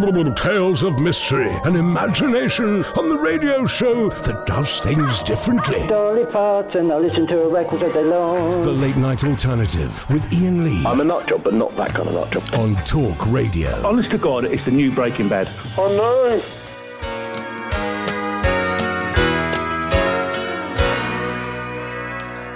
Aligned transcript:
Tales 0.00 0.82
of 0.82 0.98
mystery 0.98 1.50
and 1.64 1.76
imagination 1.76 2.82
on 2.96 3.10
the 3.10 3.18
radio 3.18 3.66
show 3.66 4.08
that 4.08 4.46
does 4.46 4.80
things 4.80 5.20
differently. 5.22 5.86
Dolly 5.88 6.24
Parton, 6.24 6.90
I 6.90 6.96
listen 6.96 7.26
to 7.26 7.42
a 7.42 7.48
record 7.48 7.82
all 7.82 7.92
day 7.92 8.04
long. 8.04 8.62
The 8.62 8.72
Late 8.72 8.96
Night 8.96 9.24
Alternative 9.24 10.08
with 10.08 10.24
Iain 10.32 10.64
Lee 10.64 10.82
I'm 10.86 11.00
a 11.00 11.04
nut 11.04 11.28
job, 11.28 11.44
but 11.44 11.52
not 11.52 11.76
that 11.76 11.90
kind 11.90 12.08
of 12.08 12.14
nut 12.14 12.30
job. 12.30 12.44
on 12.54 12.76
Talk 12.84 13.26
Radio. 13.26 13.86
Honest 13.86 14.10
to 14.12 14.18
God, 14.18 14.46
it's 14.46 14.64
the 14.64 14.70
new 14.70 14.90
Breaking 14.90 15.28
Bad. 15.28 15.48
Oh 15.76 15.88
no! 15.88 16.59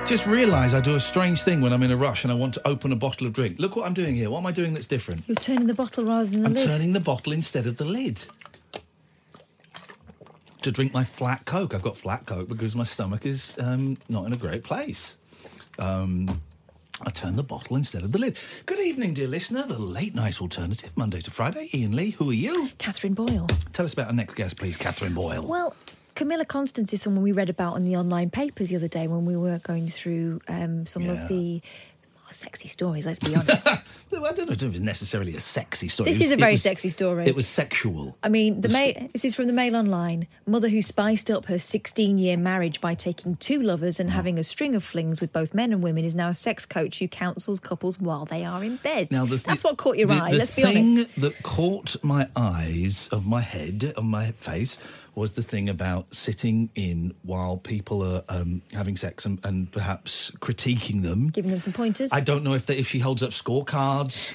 Just 0.07 0.27
realise 0.27 0.75
I 0.75 0.81
do 0.81 0.97
a 0.97 1.01
strange 1.01 1.43
thing 1.45 1.63
when 1.63 1.73
I'm 1.73 1.83
in 1.83 1.91
a 1.91 1.97
rush 1.97 2.25
and 2.25 2.33
I 2.33 2.37
want 2.37 2.53
to 2.55 2.69
open 2.69 2.93
a 2.93 2.97
bottle 2.97 3.27
of 3.27 3.33
drink. 3.33 3.59
Look 3.59 3.75
what 3.75 3.87
I'm 3.87 3.95
doing 3.95 4.15
here. 4.15 4.29
What 4.29 4.39
am 4.41 4.47
I 4.47 4.53
doing 4.53 4.75
that's 4.75 4.85
different? 4.85 5.25
You're 5.27 5.35
turning 5.35 5.67
the 5.67 5.73
bottle 5.73 6.05
rather 6.05 6.29
than 6.29 6.43
the 6.43 6.51
lid. 6.51 6.59
I'm 6.59 6.65
lid. 6.65 6.71
turning 6.71 6.93
the 6.93 7.01
bottle 7.01 7.33
instead 7.33 7.67
of 7.67 7.79
the 7.79 7.87
lid. 7.87 8.23
To 10.61 10.71
drink 10.71 10.93
my 10.93 11.05
flat 11.05 11.47
Coke. 11.47 11.75
I've 11.75 11.83
got 11.83 11.97
flat 11.97 12.27
Coke 12.27 12.49
because 12.49 12.77
my 12.77 12.85
stomach 12.85 13.25
is 13.25 13.57
um, 13.59 13.97
not 14.11 14.27
in 14.27 14.35
a 14.35 14.37
great 14.37 14.63
place. 14.63 15.17
Um, 15.79 16.43
I 17.05 17.11
turn 17.11 17.37
the 17.37 17.43
bottle 17.43 17.77
instead 17.77 18.03
of 18.03 18.13
the 18.13 18.19
lid. 18.19 18.39
Good 18.67 18.81
evening, 18.81 19.15
dear 19.15 19.27
listener. 19.27 19.65
The 19.67 19.79
late 19.79 20.15
night 20.15 20.41
alternative, 20.41 20.95
Monday 20.97 21.23
to 21.23 21.31
Friday. 21.31 21.71
Iain 21.75 21.97
Lee, 21.97 22.11
who 22.11 22.29
are 22.31 22.35
you? 22.35 22.69
Catherine 22.77 23.15
Boyle. 23.15 23.47
Tell 23.73 23.87
us 23.87 23.95
about 23.95 24.09
our 24.09 24.13
next 24.13 24.35
guest, 24.35 24.59
please, 24.59 24.77
Catherine 24.77 25.15
Boyle. 25.15 25.47
Well, 25.47 25.75
Camilla 26.15 26.45
Constance 26.45 26.93
is 26.93 27.03
someone 27.03 27.23
we 27.23 27.33
read 27.33 27.51
about 27.51 27.75
in 27.77 27.85
the 27.85 27.97
online 27.97 28.31
papers 28.31 28.69
the 28.71 28.77
other 28.77 28.89
day 28.89 29.09
when 29.09 29.25
we 29.25 29.37
were 29.37 29.59
going 29.59 29.89
through 29.89 30.41
um, 30.49 30.87
some 30.87 31.03
Yeah. 31.03 31.13
of 31.13 31.29
the 31.29 31.61
sexy 32.31 32.67
stories. 32.67 33.07
Let's 33.07 33.21
be 33.21 33.33
honest. 33.37 33.69
Well, 34.11 34.27
I 34.27 34.33
don't 34.33 34.47
know 34.49 34.53
if 34.55 34.63
it's 34.63 34.79
necessarily 34.81 35.35
a 35.35 35.41
sexy 35.41 35.87
story. 35.89 36.09
This 36.11 36.19
was- 36.19 36.27
is 36.29 36.33
a 36.33 36.37
very 36.37 36.53
was- 36.53 36.63
sexy 36.63 36.89
story. 36.89 37.27
It 37.27 37.35
was 37.35 37.47
sexual. 37.49 38.17
I 38.25 38.29
mean, 38.29 38.61
the 38.61 38.69
ma- 38.69 39.07
this 39.13 39.25
is 39.25 39.35
from 39.37 39.47
the 39.49 39.53
Mail 39.53 39.75
Online. 39.77 40.27
Mother 40.47 40.69
who 40.69 40.81
spiced 40.83 41.31
up 41.31 41.47
her 41.47 41.59
16 41.61 42.19
year 42.19 42.37
marriage 42.37 42.81
by 42.81 42.95
taking 42.95 43.37
two 43.37 43.61
lovers 43.63 43.97
Mm. 43.97 44.01
and 44.01 44.11
having 44.11 44.39
a 44.39 44.45
string 44.45 44.75
of 44.75 44.83
flings 44.85 45.21
with 45.21 45.33
both 45.33 45.53
men 45.55 45.73
and 45.73 45.81
women 45.83 46.05
is 46.05 46.15
now 46.15 46.29
a 46.29 46.35
sex 46.35 46.65
coach 46.67 46.99
who 47.01 47.07
counsels 47.09 47.61
couples 47.61 48.01
while 48.01 48.25
they 48.25 48.45
are 48.45 48.63
in 48.65 48.77
bed. 48.77 49.11
Now, 49.13 49.27
the, 49.27 49.37
That's 49.37 49.63
what 49.65 49.77
caught 49.77 49.97
your 49.99 50.09
the- 50.09 50.15
eye, 50.15 50.31
the 50.33 50.39
let's 50.39 50.57
be 50.57 50.63
thing 50.63 50.77
honest. 50.87 51.21
that 51.21 51.43
caught 51.43 51.97
my 52.05 52.29
eyes 52.37 53.09
of 53.13 53.27
my 53.27 53.43
head, 53.43 53.93
of 53.97 54.05
my 54.05 54.31
face, 54.33 54.77
was 55.15 55.33
the 55.33 55.43
thing 55.43 55.69
about 55.69 56.15
sitting 56.15 56.71
in 56.75 57.15
while 57.23 57.57
people 57.57 58.03
are 58.03 58.23
um, 58.29 58.63
having 58.73 58.97
sex 58.97 59.25
and, 59.25 59.39
and 59.45 59.71
perhaps 59.71 60.31
critiquing 60.41 61.03
them. 61.03 61.29
Giving 61.29 61.51
them 61.51 61.61
some 61.61 61.73
pointers. 61.73 62.13
I 62.13 62.21
don't 62.21 62.43
know 62.43 62.55
if 62.55 62.67
they, 62.67 62.77
if 62.77 62.89
she 62.89 62.99
holds 62.99 63.23
up 63.23 63.31
scorecards 63.31 64.35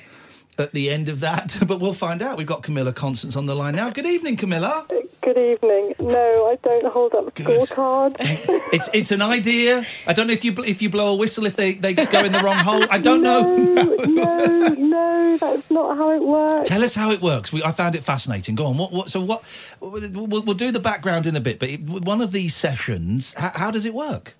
at 0.59 0.72
the 0.74 0.90
end 0.90 1.09
of 1.09 1.20
that, 1.22 1.58
but 1.68 1.80
we'll 1.80 1.94
find 1.94 2.22
out. 2.22 2.38
We've 2.38 2.47
got 2.47 2.64
Camilla 2.64 2.94
Constance 2.94 3.36
on 3.36 3.46
the 3.46 3.56
line 3.56 3.75
now. 3.75 3.90
Good 3.90 4.06
evening, 4.06 4.38
Camilla. 4.38 4.86
Good 5.22 5.38
evening. 5.38 5.94
No, 6.00 6.47
I 6.47 6.58
don't 6.64 6.86
hold 6.86 7.14
up 7.14 7.34
scorecards. 7.36 8.16
It's 8.72 8.90
it's 8.94 9.12
an 9.12 9.22
idea. 9.22 9.84
I 10.06 10.14
don't 10.14 10.28
know 10.28 10.34
if 10.34 10.46
you 10.46 10.53
if 10.66 10.81
you 10.81 10.90
blow 10.90 11.14
a 11.14 11.16
whistle 11.16 11.46
if 11.48 11.56
they, 11.56 11.74
they 11.74 11.94
go 11.94 12.24
in 12.24 12.31
the 12.31 12.40
wrong 12.40 12.56
hole. 12.56 12.86
I 12.90 13.00
don't 13.00 13.24
know. 13.24 13.56
no, 14.06 14.68
no, 14.68 15.38
that's 15.38 15.72
not 15.72 15.98
how 15.98 16.12
it 16.12 16.22
works. 16.22 16.69
Tell 16.69 16.84
us 16.84 16.94
how 16.96 17.12
it 17.12 17.22
works. 17.22 17.52
We, 17.52 17.64
I 17.64 17.72
found 17.72 17.96
it 17.96 18.03
fascinating. 18.03 18.56
Go 18.56 18.68
on. 18.68 18.78
What? 18.78 18.92
What? 18.92 19.09
So 19.09 19.22
what? 19.22 19.44
We'll, 19.80 20.42
we'll 20.42 20.53
do 20.53 20.72
the 20.72 20.80
background 20.80 21.25
in 21.25 21.36
a 21.36 21.42
bit. 21.42 21.59
But 21.59 21.69
it, 21.69 21.81
one 21.81 22.22
of 22.22 22.31
these 22.31 22.56
sessions, 22.56 23.34
how, 23.34 23.52
how 23.56 23.72
does 23.72 23.86
it 23.86 23.94
work? 23.94 24.36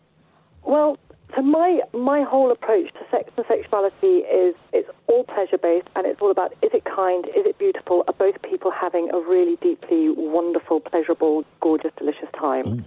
Well, 0.64 0.98
my 1.42 1.82
my 1.94 2.24
whole 2.24 2.52
approach 2.52 2.92
to 2.94 3.00
sex 3.12 3.32
and 3.38 3.46
sexuality 3.48 4.26
is 4.26 4.56
it's 4.74 4.90
all 5.08 5.24
pleasure 5.24 5.58
based, 5.58 5.88
and 5.96 6.06
it's 6.06 6.20
all 6.22 6.32
about 6.32 6.54
is 6.62 6.72
it 6.74 6.86
kind, 6.86 7.26
is 7.28 7.46
it 7.46 7.58
beautiful? 7.58 8.04
Are 8.08 8.14
both 8.14 8.42
people 8.42 8.72
having 8.72 9.10
a 9.14 9.20
really 9.20 9.58
deeply 9.58 10.10
wonderful, 10.10 10.80
pleasurable, 10.80 11.46
gorgeous, 11.62 11.92
delicious 11.98 12.30
time? 12.38 12.84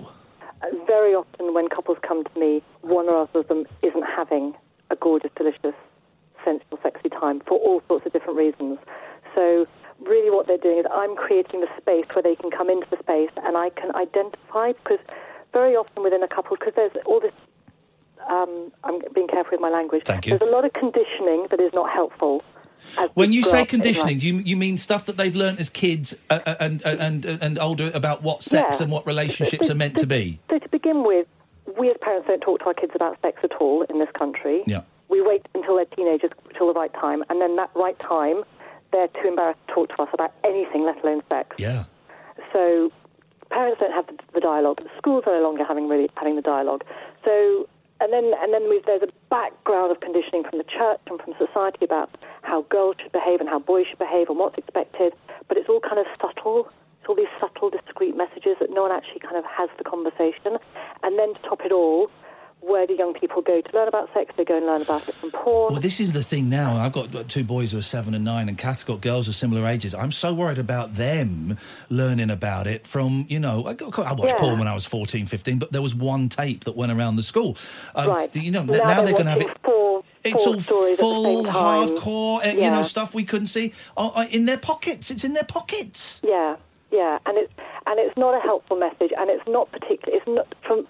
Uh, 0.63 0.67
Very 0.87 1.15
often, 1.15 1.55
when 1.55 1.69
couples 1.69 1.99
come 2.03 2.25
to 2.25 2.39
me, 2.39 2.63
one 2.81 3.09
or 3.09 3.17
other 3.23 3.41
of 3.41 3.49
them 3.49 3.67
isn't 3.83 4.05
having 4.05 4.55
a 4.91 4.97
gorgeous, 4.97 5.31
delicious, 5.37 5.75
sensual, 6.45 6.79
sexy 6.83 7.09
time 7.09 7.41
for 7.41 7.59
all 7.59 7.83
sorts 7.89 8.07
of 8.07 8.13
different 8.13 8.37
reasons. 8.39 8.79
So, 9.34 9.67
really, 10.01 10.31
what 10.31 10.47
they're 10.47 10.59
doing 10.59 10.79
is 10.79 10.87
I'm 10.93 11.17
creating 11.17 11.61
the 11.61 11.69
space 11.81 12.07
where 12.15 12.23
they 12.23 12.37
can 12.37 12.51
come 12.51 12.69
into 12.71 12.87
the 12.91 12.99
space, 12.99 13.31
and 13.45 13.57
I 13.57 13.71
can 13.71 13.95
identify 13.95 14.73
because 14.73 14.99
very 15.53 15.77
often 15.77 16.03
within 16.03 16.23
a 16.23 16.29
couple, 16.29 16.57
because 16.59 16.75
there's 16.75 16.93
all 17.07 17.21
this. 17.21 17.33
Um, 18.28 18.72
I'm 18.84 19.00
being 19.15 19.28
careful 19.28 19.53
with 19.53 19.60
my 19.60 19.71
language. 19.71 20.05
Thank 20.05 20.27
you. 20.27 20.38
There's 20.38 20.49
a 20.49 20.53
lot 20.53 20.65
of 20.65 20.72
conditioning 20.72 21.47
that 21.50 21.60
is 21.60 21.72
not 21.72 21.91
helpful. 21.91 22.43
When 23.15 23.33
you 23.33 23.44
say 23.44 23.65
conditioning, 23.65 24.19
do 24.19 24.27
you 24.27 24.34
you 24.38 24.56
mean 24.56 24.77
stuff 24.77 25.06
that 25.06 25.16
they've 25.16 25.37
learnt 25.37 25.60
as 25.60 25.71
kids 25.71 26.19
uh, 26.31 26.41
uh, 26.44 26.55
and, 26.59 26.83
and 26.84 27.25
and 27.25 27.43
and 27.43 27.59
older 27.59 27.91
about 27.94 28.22
what 28.22 28.43
sex 28.43 28.78
Yeah. 28.78 28.84
and 28.84 28.93
what 28.93 29.06
relationships 29.06 29.71
are 29.71 29.75
meant 29.75 29.97
to 29.99 30.06
be? 30.06 30.41
So 30.50 30.59
to 30.59 30.69
begin 30.69 31.05
with, 31.05 31.27
we 31.78 31.88
as 31.91 31.97
parents 32.00 32.27
don't 32.27 32.41
talk 32.41 32.59
to 32.60 32.66
our 32.66 32.75
kids 32.75 32.93
about 32.94 33.21
sex 33.22 33.38
at 33.44 33.53
all 33.60 33.83
in 33.83 33.99
this 34.00 34.10
country. 34.19 34.62
Yeah. 34.66 34.83
We 35.09 35.21
wait 35.22 35.47
until 35.54 35.77
they're 35.77 35.84
teenagers, 35.84 36.31
till 36.56 36.66
the 36.66 36.72
right 36.72 36.93
time, 36.94 37.22
and 37.28 37.41
then 37.41 37.54
that 37.56 37.71
right 37.77 37.99
time, 38.00 38.43
they're 38.93 39.09
too 39.09 39.28
embarrassed 39.28 39.60
to 39.69 39.75
talk 39.75 39.89
to 39.97 40.03
us 40.03 40.09
about 40.12 40.33
anything, 40.43 40.84
let 40.84 41.03
alone 41.04 41.22
sex. 41.28 41.54
Yeah. 41.59 41.84
So 42.53 42.91
parents 43.50 43.78
don't 43.78 43.93
have 43.93 44.06
the, 44.06 44.19
the 44.34 44.41
dialogue. 44.41 44.81
Schools 44.99 45.25
are 45.27 45.34
no 45.39 45.43
longer 45.43 45.65
having 45.65 45.89
really 45.89 46.10
having 46.16 46.37
the 46.37 46.43
dialogue. 46.43 46.83
So 47.25 47.69
and 48.03 48.13
then 48.13 48.35
and 48.43 48.53
then 48.53 48.67
there's 48.85 49.03
a 49.03 49.13
background 49.31 49.93
of 49.93 50.01
conditioning 50.01 50.43
from 50.43 50.59
the 50.59 50.67
church 50.67 51.01
and 51.07 51.23
from 51.23 51.35
society 51.39 51.85
about 51.85 52.11
how 52.43 52.63
girls 52.63 52.97
should 53.01 53.13
behave 53.13 53.39
and 53.39 53.49
how 53.49 53.61
boys 53.61 53.87
should 53.87 53.99
behave 53.99 54.29
and 54.29 54.39
what's 54.39 54.59
expected. 54.59 55.15
But 55.47 55.57
it's 55.57 55.69
all 55.69 55.81
kind 55.81 55.99
of 55.99 56.07
subtle. 56.21 56.69
It's 56.99 57.09
all 57.09 57.15
these 57.15 57.31
subtle, 57.41 57.71
discreet 57.71 58.17
messages 58.17 58.57
that 58.61 58.71
no 58.71 58.83
one 58.83 58.93
actually 58.93 59.21
kind 59.21 59.37
of 59.37 59.45
has 59.47 59.71
the 59.79 59.85
conversation. 59.85 60.59
And 61.03 61.19
then 61.19 61.35
to 61.35 61.41
top 61.43 61.63
it 61.65 61.73
all, 61.73 62.11
where 62.62 62.87
do 62.87 62.95
young 62.95 63.12
people 63.12 63.43
go 63.43 63.61
to 63.61 63.77
learn 63.77 63.89
about 63.89 64.09
sex? 64.15 64.33
They 64.37 64.45
go 64.45 64.56
and 64.56 64.65
learn 64.67 64.83
about 64.83 65.09
it 65.09 65.15
from 65.17 65.31
porn. 65.33 65.73
Well, 65.73 65.81
this 65.81 66.00
is 66.00 66.12
the 66.12 66.23
thing 66.23 66.49
now. 66.49 66.77
I've 66.77 66.93
got 66.93 67.28
two 67.28 67.45
boys 67.45 67.73
who 67.73 67.78
are 67.78 67.83
seven 67.83 68.15
and 68.15 68.25
nine, 68.25 68.48
and 68.48 68.57
Kath's 68.57 68.84
got 68.84 69.01
girls 69.01 69.28
of 69.28 69.34
similar 69.34 69.66
ages. 69.66 69.95
I'm 69.95 70.13
so 70.13 70.33
worried 70.33 70.59
about 70.59 70.95
them 70.95 71.59
learning 71.91 72.31
about 72.31 72.66
it 72.66 72.86
from, 72.86 73.27
you 73.28 73.39
know, 73.41 73.66
I, 73.66 73.71
I 73.72 74.13
watched 74.13 74.34
Yeah. 74.34 74.39
porn 74.39 74.59
when 74.59 74.69
I 74.69 74.75
was 74.75 74.84
14, 74.86 75.27
15, 75.27 75.59
but 75.59 75.72
there 75.72 75.83
was 75.83 75.95
one 75.95 76.28
tape 76.28 76.65
that 76.65 76.77
went 76.77 76.92
around 76.92 77.16
the 77.16 77.22
school. 77.22 77.57
Um, 77.95 78.09
Right. 78.09 78.34
You 78.36 78.51
know, 78.51 78.63
Now 78.63 78.72
now, 78.72 78.78
they're 79.03 79.04
they're 79.07 79.13
going 79.13 79.25
to 79.27 79.31
have 79.33 79.41
it. 79.41 79.57
four- 79.65 80.03
it's 80.25 80.45
four 80.45 80.54
all 80.54 80.60
stories 80.60 80.92
at 80.95 80.97
the 80.98 81.03
full, 81.03 81.45
hardcore, 81.45 82.45
uh, 82.47 82.51
you 82.51 82.71
know, 82.71 82.83
stuff 82.83 83.15
we 83.15 83.25
couldn't 83.25 83.47
see 83.48 83.72
uh, 83.97 84.09
uh, 84.09 84.27
in 84.31 84.45
their 84.47 84.59
pockets. 84.59 85.10
It's 85.10 85.25
in 85.25 85.33
their 85.34 85.45
pockets. 85.45 86.21
Yeah, 86.25 86.57
yeah, 86.91 87.19
and 87.27 87.39
it's 87.39 87.53
and 87.86 87.98
it's 88.01 88.16
not 88.16 88.34
a 88.34 88.41
helpful 88.41 88.77
message, 88.77 89.13
and 89.16 89.31
it's 89.31 89.47
not 89.48 89.71
particular. 89.72 90.16
It's 90.19 90.27
not 90.27 90.47
from. 90.66 90.86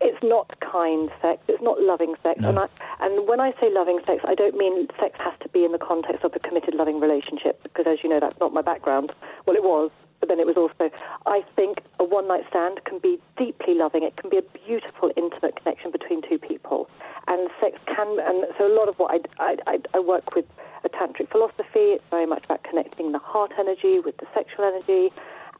It's 0.00 0.18
not 0.22 0.58
kind 0.60 1.10
sex. 1.20 1.42
It's 1.46 1.62
not 1.62 1.80
loving 1.80 2.14
sex. 2.22 2.42
And 2.42 2.58
I, 2.58 2.68
and 3.00 3.28
when 3.28 3.38
I 3.38 3.52
say 3.60 3.68
loving 3.70 4.00
sex, 4.06 4.24
I 4.26 4.34
don't 4.34 4.56
mean 4.56 4.88
sex 4.98 5.18
has 5.20 5.34
to 5.42 5.48
be 5.50 5.64
in 5.64 5.72
the 5.72 5.78
context 5.78 6.24
of 6.24 6.32
a 6.34 6.38
committed, 6.38 6.74
loving 6.74 7.00
relationship, 7.00 7.62
because 7.62 7.86
as 7.86 7.98
you 8.02 8.08
know, 8.08 8.18
that's 8.18 8.38
not 8.40 8.54
my 8.54 8.62
background. 8.62 9.12
Well, 9.46 9.56
it 9.56 9.62
was, 9.62 9.90
but 10.18 10.28
then 10.28 10.40
it 10.40 10.46
was 10.46 10.56
also, 10.56 10.90
I 11.26 11.42
think 11.54 11.80
a 11.98 12.04
one 12.04 12.28
night 12.28 12.44
stand 12.48 12.80
can 12.84 12.98
be 12.98 13.18
deeply 13.36 13.74
loving. 13.74 14.02
It 14.02 14.16
can 14.16 14.30
be 14.30 14.38
a 14.38 14.42
beautiful, 14.66 15.12
intimate 15.16 15.56
connection 15.56 15.90
between 15.90 16.22
two 16.26 16.38
people. 16.38 16.88
And 17.26 17.50
sex 17.60 17.78
can, 17.86 18.18
and 18.20 18.46
so 18.56 18.66
a 18.66 18.74
lot 18.74 18.88
of 18.88 18.98
what 18.98 19.10
I, 19.12 19.18
I, 19.42 19.56
I, 19.66 19.78
I 19.94 20.00
work 20.00 20.34
with 20.34 20.46
a 20.84 20.88
tantric 20.88 21.30
philosophy, 21.30 21.92
it's 21.96 22.04
very 22.08 22.26
much 22.26 22.44
about 22.44 22.64
connecting 22.64 23.12
the 23.12 23.18
heart 23.18 23.52
energy 23.58 24.00
with 24.00 24.16
the 24.16 24.26
sexual 24.34 24.64
energy. 24.64 25.12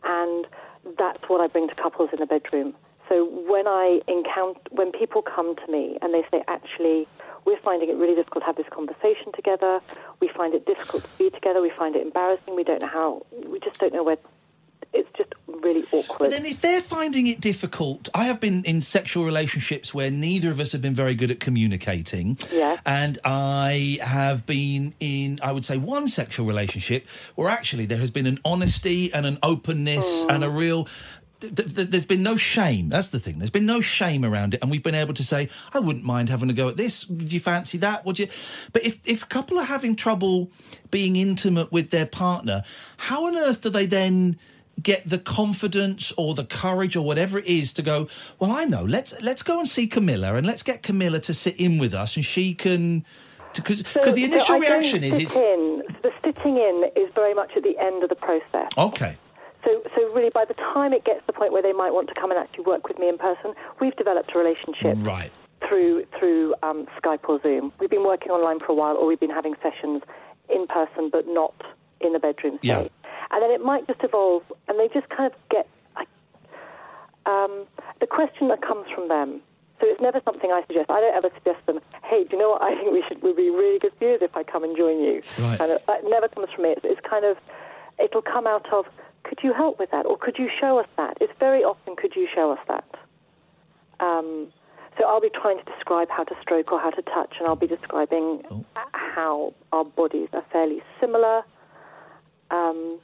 And 0.04 0.46
that's 0.98 1.28
what 1.28 1.42
I 1.42 1.46
bring 1.46 1.68
to 1.68 1.74
couples 1.74 2.08
in 2.12 2.20
the 2.20 2.26
bedroom. 2.26 2.74
So 3.10 3.24
when 3.24 3.66
I 3.66 4.00
encounter, 4.06 4.60
when 4.70 4.92
people 4.92 5.20
come 5.20 5.56
to 5.56 5.72
me 5.72 5.98
and 6.00 6.14
they 6.14 6.22
say, 6.30 6.44
actually, 6.46 7.08
we're 7.44 7.58
finding 7.58 7.88
it 7.90 7.96
really 7.96 8.14
difficult 8.14 8.42
to 8.42 8.46
have 8.46 8.56
this 8.56 8.68
conversation 8.70 9.32
together. 9.34 9.80
We 10.20 10.28
find 10.28 10.54
it 10.54 10.64
difficult 10.64 11.02
to 11.02 11.10
be 11.18 11.30
together. 11.30 11.60
We 11.60 11.70
find 11.70 11.96
it 11.96 12.02
embarrassing. 12.02 12.54
We 12.54 12.62
don't 12.62 12.80
know 12.80 12.88
how. 12.88 13.26
We 13.46 13.58
just 13.58 13.80
don't 13.80 13.92
know 13.92 14.04
where. 14.04 14.18
It's 14.92 15.08
just 15.16 15.32
really 15.46 15.84
awkward. 15.92 16.18
But 16.18 16.30
then, 16.30 16.44
if 16.44 16.60
they're 16.60 16.80
finding 16.80 17.28
it 17.28 17.40
difficult, 17.40 18.08
I 18.12 18.24
have 18.24 18.40
been 18.40 18.64
in 18.64 18.80
sexual 18.80 19.24
relationships 19.24 19.94
where 19.94 20.10
neither 20.10 20.50
of 20.50 20.58
us 20.58 20.72
have 20.72 20.82
been 20.82 20.94
very 20.94 21.14
good 21.14 21.30
at 21.30 21.38
communicating. 21.38 22.38
Yeah. 22.52 22.76
And 22.84 23.18
I 23.24 23.98
have 24.02 24.46
been 24.46 24.94
in, 24.98 25.38
I 25.44 25.52
would 25.52 25.64
say, 25.64 25.76
one 25.76 26.08
sexual 26.08 26.44
relationship 26.44 27.08
where 27.36 27.48
actually 27.48 27.86
there 27.86 27.98
has 27.98 28.10
been 28.10 28.26
an 28.26 28.38
honesty 28.44 29.12
and 29.12 29.26
an 29.26 29.38
openness 29.44 30.24
and 30.28 30.42
a 30.42 30.48
mm. 30.48 30.58
real. 30.58 30.88
Th- 31.40 31.54
th- 31.54 31.74
th- 31.74 31.88
There's 31.90 32.04
been 32.06 32.22
no 32.22 32.36
shame. 32.36 32.88
That's 32.88 33.08
the 33.08 33.18
thing. 33.18 33.38
There's 33.38 33.50
been 33.50 33.66
no 33.66 33.80
shame 33.80 34.24
around 34.24 34.54
it, 34.54 34.60
and 34.62 34.70
we've 34.70 34.82
been 34.82 34.94
able 34.94 35.14
to 35.14 35.24
say, 35.24 35.48
"I 35.74 35.78
wouldn't 35.80 36.04
mind 36.04 36.28
having 36.28 36.50
a 36.50 36.52
go 36.52 36.68
at 36.68 36.76
this. 36.76 37.08
Would 37.08 37.32
you 37.32 37.40
fancy 37.40 37.78
that? 37.78 38.04
Would 38.04 38.18
you?" 38.18 38.28
But 38.72 38.84
if 38.84 38.98
if 39.04 39.22
a 39.24 39.26
couple 39.26 39.58
are 39.58 39.64
having 39.64 39.96
trouble 39.96 40.50
being 40.90 41.16
intimate 41.16 41.72
with 41.72 41.90
their 41.90 42.06
partner, 42.06 42.62
how 42.96 43.26
on 43.26 43.36
earth 43.36 43.62
do 43.62 43.70
they 43.70 43.86
then 43.86 44.38
get 44.82 45.06
the 45.08 45.18
confidence 45.18 46.10
or 46.16 46.34
the 46.34 46.44
courage 46.44 46.96
or 46.96 47.04
whatever 47.04 47.38
it 47.38 47.44
is 47.46 47.70
to 47.70 47.82
go 47.82 48.08
well 48.38 48.50
i 48.50 48.64
know 48.64 48.82
let's 48.82 49.12
let's 49.20 49.42
go 49.42 49.58
and 49.58 49.68
see 49.68 49.86
camilla 49.86 50.34
and 50.36 50.46
let's 50.46 50.62
get 50.62 50.82
camilla 50.82 51.20
to 51.20 51.34
sit 51.34 51.54
in 51.60 51.78
with 51.78 51.92
us 51.92 52.16
and 52.16 52.24
she 52.24 52.54
can 52.54 53.04
because 53.54 53.80
So- 53.86 54.00
because 54.00 54.14
the 54.14 54.24
initial 54.24 54.46
don't 54.46 54.60
reaction 54.62 55.04
is 55.04 55.18
it's 55.18 55.36
in. 55.36 55.82
The 56.02 56.10
sitting 56.24 56.56
in 56.56 56.84
is 56.96 57.10
very 57.14 57.34
much 57.34 57.50
at 57.56 57.62
the 57.62 57.76
end 57.78 58.02
of 58.02 58.08
the 58.08 58.14
process. 58.14 58.68
okay 58.78 59.16
So, 59.64 59.82
so 59.94 60.14
really, 60.14 60.30
by 60.30 60.44
the 60.44 60.54
time 60.54 60.92
it 60.92 61.04
gets 61.04 61.20
to 61.20 61.26
the 61.26 61.32
point 61.32 61.52
where 61.52 61.62
they 61.62 61.72
might 61.72 61.92
want 61.92 62.08
to 62.08 62.14
come 62.14 62.30
and 62.30 62.40
actually 62.40 62.64
work 62.64 62.88
with 62.88 62.98
me 62.98 63.08
in 63.08 63.18
person, 63.18 63.54
we've 63.80 63.96
developed 63.96 64.32
a 64.34 64.38
relationship 64.38 64.96
right 65.00 65.30
through 65.68 66.06
through 66.18 66.54
um, 66.62 66.86
Skype 67.02 67.28
or 67.28 67.40
Zoom. 67.42 67.72
We've 67.78 67.90
been 67.90 68.04
working 68.04 68.32
online 68.32 68.58
for 68.60 68.72
a 68.72 68.74
while, 68.74 68.96
or 68.96 69.06
we've 69.06 69.20
been 69.20 69.30
having 69.30 69.54
sessions 69.62 70.02
in 70.48 70.66
person, 70.66 71.10
but 71.10 71.26
not 71.28 71.54
in 72.00 72.12
the 72.12 72.18
bedroom. 72.18 72.54
Say. 72.62 72.68
Yeah. 72.68 72.88
And 73.32 73.42
then 73.42 73.50
it 73.50 73.62
might 73.62 73.86
just 73.86 74.02
evolve, 74.02 74.42
and 74.66 74.78
they 74.80 74.88
just 74.88 75.08
kind 75.10 75.30
of 75.32 75.38
get 75.50 75.68
I- 75.96 76.06
um, 77.26 77.66
the 78.00 78.06
question 78.06 78.48
that 78.48 78.62
comes 78.62 78.86
from 78.94 79.08
them. 79.08 79.40
So 79.80 79.86
it's 79.88 80.00
never 80.00 80.20
something 80.24 80.50
I 80.52 80.62
suggest. 80.66 80.90
I 80.90 81.00
don't 81.00 81.14
ever 81.16 81.30
suggest 81.34 81.64
them, 81.66 81.80
hey, 82.04 82.24
do 82.24 82.36
you 82.36 82.38
know 82.38 82.50
what 82.50 82.62
I 82.62 82.74
think 82.74 82.92
we 82.92 83.02
should 83.08 83.22
would 83.22 83.36
be 83.36 83.48
really 83.48 83.78
good 83.78 83.92
viewers 83.98 84.20
if 84.20 84.36
I 84.36 84.42
come 84.42 84.62
and 84.62 84.76
join 84.76 85.00
you? 85.00 85.22
Right. 85.40 85.58
Kind 85.58 85.72
of, 85.72 85.80
that 85.86 86.04
never 86.04 86.28
comes 86.28 86.48
from 86.54 86.64
me. 86.64 86.70
It's, 86.70 86.82
it's 86.84 87.00
kind 87.08 87.24
of, 87.24 87.38
it'll 87.98 88.22
come 88.22 88.46
out 88.46 88.72
of, 88.72 88.86
could 89.24 89.38
you 89.42 89.52
help 89.52 89.78
with 89.78 89.90
that? 89.90 90.06
Or 90.06 90.16
could 90.16 90.38
you 90.38 90.48
show 90.60 90.78
us 90.78 90.86
that? 90.96 91.18
It's 91.20 91.32
very 91.38 91.62
often, 91.62 91.96
could 91.96 92.14
you 92.16 92.28
show 92.34 92.52
us 92.52 92.58
that? 92.68 92.84
Um, 94.00 94.52
so 94.98 95.04
I'll 95.06 95.20
be 95.20 95.30
trying 95.30 95.58
to 95.58 95.64
describe 95.64 96.08
how 96.10 96.24
to 96.24 96.34
stroke 96.42 96.72
or 96.72 96.80
how 96.80 96.90
to 96.90 97.02
touch, 97.02 97.34
and 97.38 97.46
I'll 97.46 97.56
be 97.56 97.66
describing 97.66 98.42
Oh. 98.50 98.64
how 98.92 99.54
our 99.72 99.84
bodies 99.84 100.28
are 100.32 100.44
fairly 100.52 100.82
similar 101.00 101.42
um, 102.50 102.98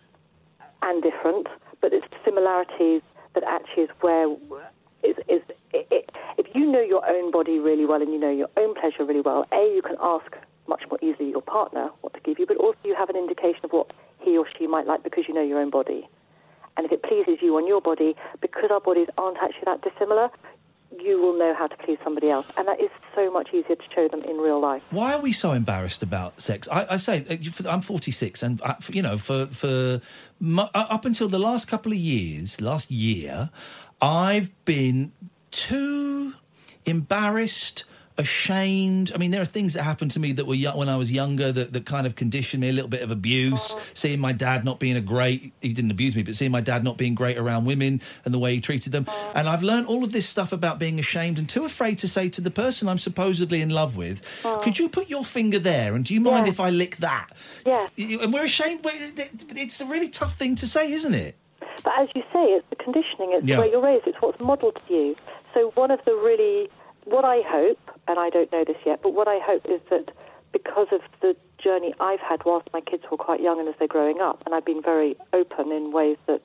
and 0.83 1.03
different, 1.03 1.47
but 1.81 1.93
it's 1.93 2.07
similarities 2.25 3.03
that 3.35 3.45
actually 3.45 3.85
is 3.85 3.91
where 4.01 4.29
is 5.03 5.17
is 5.29 5.43
it, 5.73 5.87
it, 5.91 6.11
if 6.39 6.47
you 6.55 6.67
know 6.71 6.81
your 6.81 7.07
own 7.09 7.31
body 7.31 7.59
really 7.59 7.85
well 7.85 8.01
and 8.03 8.13
you 8.13 8.19
know 8.19 8.31
your 8.31 8.49
own 8.57 8.75
pleasure 8.75 9.05
really 9.05 9.21
well. 9.21 9.47
A, 9.53 9.73
you 9.75 9.83
can 9.83 9.97
ask 10.01 10.35
much 10.69 10.83
more 10.91 10.99
easily 11.03 11.31
your 11.31 11.43
partner 11.43 11.91
what 12.01 12.13
to 12.15 12.21
give 12.21 12.39
you, 12.39 12.47
but 12.47 12.57
also 12.57 12.79
you 12.85 12.95
have 12.97 13.09
an 13.11 13.17
indication 13.17 13.61
of 13.65 13.71
what 13.71 13.93
he 14.27 14.37
or 14.37 14.47
she 14.59 14.67
might 14.67 14.87
like 14.87 15.03
because 15.03 15.25
you 15.29 15.35
know 15.35 15.43
your 15.43 15.61
own 15.61 15.71
body. 15.71 16.09
And 16.77 16.85
if 16.85 16.93
it 16.93 17.03
pleases 17.03 17.39
you 17.41 17.57
on 17.57 17.67
your 17.67 17.81
body, 17.81 18.15
because 18.43 18.71
our 18.71 18.81
bodies 18.81 19.09
aren't 19.17 19.39
actually 19.39 19.65
that 19.65 19.81
dissimilar, 19.81 20.29
you 21.01 21.21
will 21.21 21.39
know 21.39 21.55
how 21.55 21.67
to 21.67 21.77
please 21.79 21.99
somebody 22.05 22.29
else. 22.31 22.51
And 22.57 22.69
that 22.69 22.81
is 22.81 22.91
so 23.15 23.31
much 23.31 23.49
easier 23.55 23.77
to 23.77 23.85
show 23.95 24.09
them 24.09 24.23
in 24.23 24.37
real 24.37 24.61
life. 24.61 24.83
why 24.91 25.15
are 25.15 25.21
we 25.21 25.33
so 25.33 25.53
embarrassed 25.53 26.03
about 26.03 26.41
sex? 26.41 26.69
I, 26.71 26.87
I 26.91 26.97
say 26.97 27.25
uh, 27.31 27.71
I'm 27.71 27.81
46, 27.81 28.43
and 28.43 28.61
uh, 28.63 28.75
you 28.89 29.03
know, 29.03 29.17
for 29.17 29.47
for 29.47 30.01
uh, 30.45 30.69
up 30.75 31.05
until 31.05 31.29
the 31.29 31.39
last 31.39 31.67
couple 31.67 31.93
of 31.93 31.99
years, 31.99 32.61
last 32.61 32.91
year, 32.91 33.51
I've 34.03 34.51
been 34.65 35.13
too 35.51 36.35
embarrassed. 36.85 37.85
Ashamed. 38.19 39.13
I 39.15 39.19
mean, 39.19 39.31
there 39.31 39.43
are 39.43 39.45
things 39.47 39.75
that 39.75 39.83
happened 39.83 40.11
to 40.13 40.21
me 40.21 40.33
that 40.33 40.47
were 40.47 40.55
young, 40.55 40.77
when 40.77 40.89
I 40.89 40.97
was 40.97 41.13
younger 41.13 41.53
that, 41.53 41.73
that 41.73 41.85
kind 41.87 42.07
of 42.07 42.17
conditioned 42.17 42.61
me. 42.63 42.69
A 42.71 42.73
little 42.73 42.89
bit 42.89 43.03
of 43.03 43.11
abuse, 43.11 43.69
oh. 43.71 43.83
seeing 43.95 44.21
my 44.21 44.33
dad 44.33 44.65
not 44.65 44.79
being 44.79 44.97
a 44.97 45.01
great—he 45.01 45.73
didn't 45.73 45.91
abuse 45.91 46.17
me, 46.17 46.23
but 46.23 46.35
seeing 46.35 46.51
my 46.51 46.61
dad 46.61 46.83
not 46.83 46.97
being 46.97 47.15
great 47.15 47.37
around 47.37 47.67
women 47.67 48.01
and 48.25 48.33
the 48.33 48.39
way 48.39 48.55
he 48.55 48.61
treated 48.61 48.93
them. 48.93 49.05
Oh. 49.09 49.33
And 49.35 49.49
I've 49.49 49.63
learned 49.63 49.87
all 49.87 50.03
of 50.03 50.13
this 50.13 50.27
stuff 50.29 50.53
about 50.53 50.79
being 50.79 50.99
ashamed 50.99 51.39
and 51.39 51.49
too 51.49 51.65
afraid 51.65 51.99
to 51.99 52.09
say 52.09 52.29
to 52.31 52.41
the 52.41 52.51
person 52.51 52.89
I'm 52.89 52.99
supposedly 52.99 53.61
in 53.61 53.71
love 53.71 53.97
with, 53.97 54.23
oh. 54.45 54.61
"Could 54.63 54.79
you 54.79 54.89
put 54.89 55.09
your 55.11 55.25
finger 55.25 55.59
there? 55.59 55.95
And 55.95 56.05
do 56.05 56.15
you 56.15 56.21
mind 56.21 56.47
Yeah. 56.47 56.53
if 56.53 56.61
I 56.61 56.71
lick 56.71 56.97
that?" 56.99 57.29
Yeah. 57.67 57.89
And 57.99 58.33
we're 58.33 58.45
ashamed. 58.45 58.81
It's 58.85 59.81
a 59.81 59.87
really 59.87 60.09
tough 60.09 60.37
thing 60.37 60.55
to 60.57 60.67
say, 60.67 60.91
isn't 60.91 61.15
it? 61.15 61.37
But 61.85 62.01
as 62.01 62.09
you 62.15 62.23
say, 62.33 62.45
it's 62.45 62.67
the 62.71 62.77
conditioning, 62.77 63.33
it's 63.33 63.47
Yeah. 63.47 63.57
the 63.57 63.63
way 63.63 63.71
you're 63.71 63.83
raised, 63.83 64.07
it's 64.07 64.17
what's 64.21 64.41
modelled 64.41 64.81
to 64.89 64.95
you. 64.95 65.17
So 65.53 65.71
one 65.75 65.91
of 65.91 66.01
the 66.05 66.13
really, 66.13 66.69
what 67.05 67.25
I 67.25 67.43
hope, 67.43 67.79
and 68.09 68.19
I 68.19 68.31
don't 68.31 68.51
know 68.53 68.65
this 68.65 68.77
yet, 68.85 69.01
but 69.03 69.13
what 69.15 69.29
I 69.29 69.39
hope 69.43 69.67
is 69.67 69.81
that 69.91 70.11
because 70.53 70.89
of 70.93 71.01
the 71.21 71.37
journey 71.63 71.95
I've 72.01 72.21
had 72.21 72.45
whilst 72.45 72.69
my 72.73 72.81
kids 72.81 73.03
were 73.11 73.17
quite 73.17 73.41
young 73.41 73.59
and 73.61 73.69
as 73.69 73.75
they're 73.79 73.89
growing 73.89 74.21
up, 74.21 74.43
and 74.47 74.55
I've 74.55 74.65
been 74.65 74.83
very 74.83 75.17
open 75.33 75.73
in 75.73 75.93
ways 75.93 76.17
that 76.27 76.43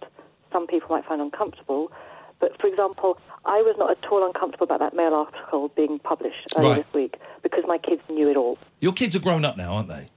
some 0.52 0.68
people 0.68 0.90
might 0.90 1.06
find 1.06 1.22
uncomfortable. 1.22 1.92
But 2.40 2.60
for 2.60 2.68
example, 2.68 3.20
I 3.46 3.62
was 3.62 3.76
not 3.78 3.92
at 3.92 4.12
all 4.12 4.26
uncomfortable 4.26 4.64
about 4.66 4.80
that 4.80 4.96
mail 4.96 5.14
article 5.14 5.70
being 5.76 6.00
published 6.00 6.54
earlier 6.58 6.70
Right. 6.72 6.86
this 6.86 6.94
week 6.94 7.16
because 7.44 7.64
my 7.68 7.78
kids 7.78 8.02
knew 8.10 8.30
it 8.30 8.36
all. 8.38 8.58
Your 8.80 8.94
kids 8.94 9.16
are 9.16 9.20
grown 9.20 9.46
up 9.46 9.58
now, 9.58 9.74
aren't 9.74 9.90
they? 9.90 10.10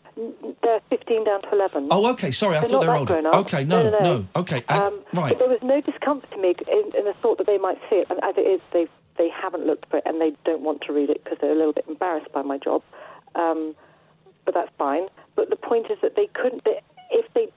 They're 0.62 0.80
15 0.90 1.24
down 1.24 1.42
to 1.42 1.52
11. 1.52 1.88
Oh, 1.90 2.06
okay. 2.12 2.30
Sorry, 2.30 2.56
I 2.56 2.60
They're 2.60 2.68
thought 2.70 2.80
they 2.80 2.86
not 2.86 2.92
were 2.92 2.98
older. 3.00 3.12
grown 3.20 3.26
up. 3.26 3.34
Okay, 3.46 3.64
no, 3.64 3.90
no, 3.90 3.98
no, 3.98 4.24
Okay, 4.36 4.64
and- 4.68 4.80
Um, 4.82 5.00
right. 5.12 5.30
But 5.30 5.38
there 5.40 5.48
was 5.48 5.62
no 5.62 5.80
discomfort 5.80 6.30
to 6.30 6.38
me 6.38 6.54
in, 6.70 6.96
in 6.96 7.04
the 7.04 7.14
thought 7.20 7.38
that 7.38 7.46
they 7.46 7.58
might 7.58 7.78
see 7.90 7.96
it, 7.96 8.06
and 8.10 8.22
as 8.24 8.36
it 8.38 8.42
is, 8.46 8.60
they 8.72 8.86
they 9.16 9.28
haven't 9.28 9.66
looked 9.66 9.88
for 9.90 9.98
it 9.98 10.02
and 10.06 10.20
they 10.20 10.32
don't 10.44 10.62
want 10.62 10.82
to 10.82 10.92
read 10.92 11.10
it 11.10 11.22
because 11.22 11.38
they're 11.40 11.52
a 11.52 11.56
little 11.56 11.72
bit 11.72 11.84
embarrassed 11.88 12.32
by 12.32 12.42
my 12.42 12.58
job. 12.58 12.82
Um, 13.34 13.74
but 14.44 14.54
that's 14.54 14.70
fine. 14.78 15.06
But 15.36 15.50
the 15.50 15.56
point 15.56 15.90
is 15.90 15.98
that 16.02 16.16
they 16.16 16.26
couldn't. 16.34 16.64
They, 16.64 16.80
if 17.10 17.32
they 17.34 17.48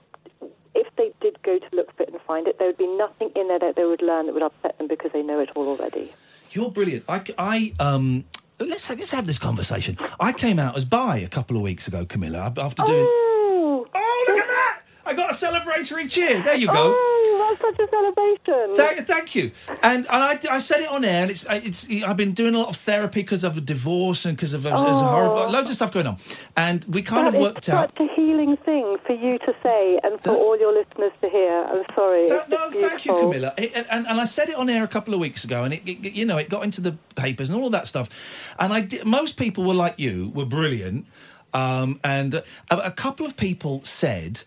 if 0.74 0.86
they 0.96 1.12
did 1.20 1.42
go 1.42 1.58
to 1.58 1.66
look 1.76 1.94
for 1.96 2.04
it 2.04 2.10
and 2.12 2.20
find 2.22 2.46
it, 2.46 2.58
there 2.58 2.68
would 2.68 2.78
be 2.78 2.86
nothing 2.86 3.30
in 3.34 3.48
there 3.48 3.58
that 3.58 3.76
they 3.76 3.84
would 3.84 4.02
learn 4.02 4.26
that 4.26 4.32
would 4.34 4.42
upset 4.42 4.78
them 4.78 4.88
because 4.88 5.10
they 5.12 5.22
know 5.22 5.40
it 5.40 5.50
all 5.54 5.68
already. 5.68 6.12
You're 6.50 6.70
brilliant. 6.70 7.04
I, 7.08 7.22
I 7.38 7.72
um. 7.80 8.24
Let's 8.60 8.90
let's 8.90 9.12
have 9.12 9.26
this 9.26 9.38
conversation. 9.38 9.96
I 10.18 10.32
came 10.32 10.58
out 10.58 10.76
as 10.76 10.84
bi 10.84 11.18
a 11.18 11.28
couple 11.28 11.56
of 11.56 11.62
weeks 11.62 11.86
ago, 11.86 12.04
Camilla, 12.04 12.52
after 12.56 12.82
doing. 12.84 13.06
Oh, 13.08 13.86
Oh, 13.94 14.24
look 14.28 14.38
at 14.38 14.48
that! 14.48 14.80
I 15.08 15.14
got 15.14 15.30
a 15.30 15.32
celebratory 15.32 16.10
cheer. 16.10 16.42
There 16.42 16.54
you 16.54 16.66
go. 16.66 16.74
oh, 16.76 17.46
that's 17.48 17.60
such 17.60 17.78
a 17.78 17.88
celebration. 17.90 18.76
Thank, 18.76 19.06
thank 19.08 19.34
you. 19.34 19.52
And, 19.82 20.06
and 20.06 20.06
I, 20.10 20.38
I 20.50 20.58
said 20.58 20.80
it 20.82 20.88
on 20.90 21.04
air, 21.04 21.22
and 21.22 21.30
it's 21.30 21.46
it's. 21.48 21.88
I've 22.02 22.16
been 22.16 22.32
doing 22.32 22.54
a 22.54 22.58
lot 22.58 22.68
of 22.68 22.76
therapy 22.76 23.22
because 23.22 23.42
of 23.42 23.56
a 23.56 23.60
divorce 23.62 24.26
and 24.26 24.36
because 24.36 24.52
of 24.54 24.66
a, 24.66 24.70
a 24.70 24.76
horrible 24.76 25.50
loads 25.50 25.70
of 25.70 25.76
stuff 25.76 25.92
going 25.92 26.06
on, 26.06 26.18
and 26.56 26.84
we 26.90 27.00
kind 27.02 27.26
That 27.26 27.34
of 27.34 27.40
worked 27.40 27.68
out. 27.70 27.90
such 27.96 28.06
a 28.08 28.14
healing 28.14 28.56
thing 28.58 28.96
for 29.06 29.14
you 29.14 29.38
to 29.38 29.54
say 29.66 29.98
and 30.02 30.20
for 30.22 30.30
That- 30.30 30.38
all 30.38 30.58
your 30.58 30.72
listeners 30.74 31.12
to 31.22 31.28
hear. 31.30 31.64
I'm 31.68 31.84
sorry. 31.94 32.26
No, 32.26 32.42
no, 32.48 32.70
just 32.70 32.78
thank 32.90 33.04
you. 33.06 33.14
Camilla. 33.14 33.54
It- 33.56 33.72
and, 33.74 33.86
and, 33.90 34.06
and 34.06 34.20
I 34.20 34.26
said 34.26 34.50
it 34.50 34.56
on 34.56 34.68
air 34.68 34.84
a 34.84 34.88
couple 34.88 35.14
of 35.14 35.20
weeks 35.20 35.42
ago, 35.44 35.64
and 35.64 35.72
it, 35.72 35.82
it 35.88 36.12
you 36.12 36.26
know 36.26 36.36
it 36.36 36.50
got 36.50 36.64
into 36.64 36.80
the 36.82 36.92
papers 37.16 37.48
and 37.48 37.56
all 37.58 37.66
of 37.66 37.72
that 37.72 37.86
stuff. 37.86 38.54
And 38.58 38.72
I 38.74 38.82
did, 38.82 39.06
most 39.06 39.38
people 39.38 39.64
were 39.64 39.74
like 39.74 39.98
you, 39.98 40.30
were 40.34 40.44
brilliant, 40.44 41.06
um, 41.54 41.98
and 42.04 42.34
a, 42.34 42.44
a 42.70 42.90
couple 42.90 43.24
of 43.24 43.36
people 43.38 43.80
said. 43.84 44.42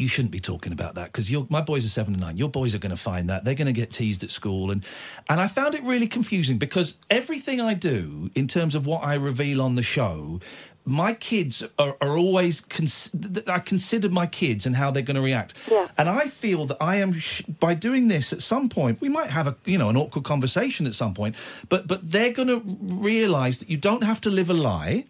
You 0.00 0.08
shouldn't 0.08 0.32
be 0.32 0.40
talking 0.40 0.72
about 0.72 0.94
that 0.94 1.12
because 1.12 1.30
my 1.50 1.60
boys 1.60 1.84
are 1.84 1.88
seven 1.88 2.14
and 2.14 2.22
nine. 2.22 2.36
Your 2.36 2.48
boys 2.48 2.74
are 2.74 2.78
going 2.78 2.90
to 2.90 2.96
find 2.96 3.28
that 3.28 3.44
they're 3.44 3.54
going 3.54 3.66
to 3.66 3.72
get 3.72 3.90
teased 3.90 4.24
at 4.24 4.30
school, 4.30 4.70
and 4.70 4.84
and 5.28 5.40
I 5.40 5.48
found 5.48 5.74
it 5.74 5.82
really 5.82 6.06
confusing 6.06 6.58
because 6.58 6.96
everything 7.10 7.60
I 7.60 7.74
do 7.74 8.30
in 8.34 8.48
terms 8.48 8.74
of 8.74 8.86
what 8.86 9.04
I 9.04 9.14
reveal 9.14 9.60
on 9.60 9.74
the 9.74 9.82
show, 9.82 10.40
my 10.84 11.14
kids 11.14 11.62
are, 11.78 11.96
are 12.00 12.16
always 12.16 12.60
cons- 12.60 13.14
I 13.46 13.58
consider 13.58 14.08
my 14.08 14.26
kids 14.26 14.66
and 14.66 14.76
how 14.76 14.90
they're 14.90 15.02
going 15.02 15.16
to 15.16 15.22
react. 15.22 15.54
Yeah. 15.70 15.88
And 15.98 16.08
I 16.08 16.26
feel 16.28 16.66
that 16.66 16.78
I 16.80 16.96
am 16.96 17.12
sh- 17.12 17.42
by 17.42 17.74
doing 17.74 18.08
this 18.08 18.32
at 18.32 18.42
some 18.42 18.68
point. 18.68 19.00
We 19.00 19.08
might 19.08 19.30
have 19.30 19.46
a 19.46 19.56
you 19.64 19.78
know 19.78 19.88
an 19.88 19.96
awkward 19.96 20.24
conversation 20.24 20.86
at 20.86 20.94
some 20.94 21.14
point, 21.14 21.36
but 21.68 21.86
but 21.86 22.10
they're 22.10 22.32
going 22.32 22.48
to 22.48 22.62
realise 22.80 23.58
that 23.58 23.68
you 23.68 23.76
don't 23.76 24.04
have 24.04 24.20
to 24.22 24.30
live 24.30 24.50
a 24.50 24.54
lie. 24.54 25.04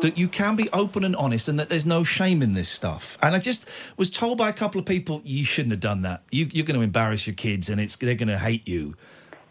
That 0.00 0.16
you 0.16 0.28
can 0.28 0.56
be 0.56 0.68
open 0.72 1.04
and 1.04 1.16
honest, 1.16 1.48
and 1.48 1.58
that 1.58 1.68
there's 1.68 1.86
no 1.86 2.04
shame 2.04 2.42
in 2.42 2.54
this 2.54 2.68
stuff. 2.68 3.18
And 3.22 3.34
I 3.34 3.38
just 3.38 3.68
was 3.96 4.10
told 4.10 4.38
by 4.38 4.48
a 4.48 4.52
couple 4.52 4.78
of 4.78 4.86
people, 4.86 5.20
you 5.24 5.44
shouldn't 5.44 5.72
have 5.72 5.80
done 5.80 6.02
that. 6.02 6.22
You, 6.30 6.48
you're 6.52 6.66
going 6.66 6.78
to 6.78 6.84
embarrass 6.84 7.26
your 7.26 7.34
kids, 7.34 7.68
and 7.68 7.80
it's 7.80 7.96
they're 7.96 8.14
going 8.14 8.28
to 8.28 8.38
hate 8.38 8.66
you 8.68 8.94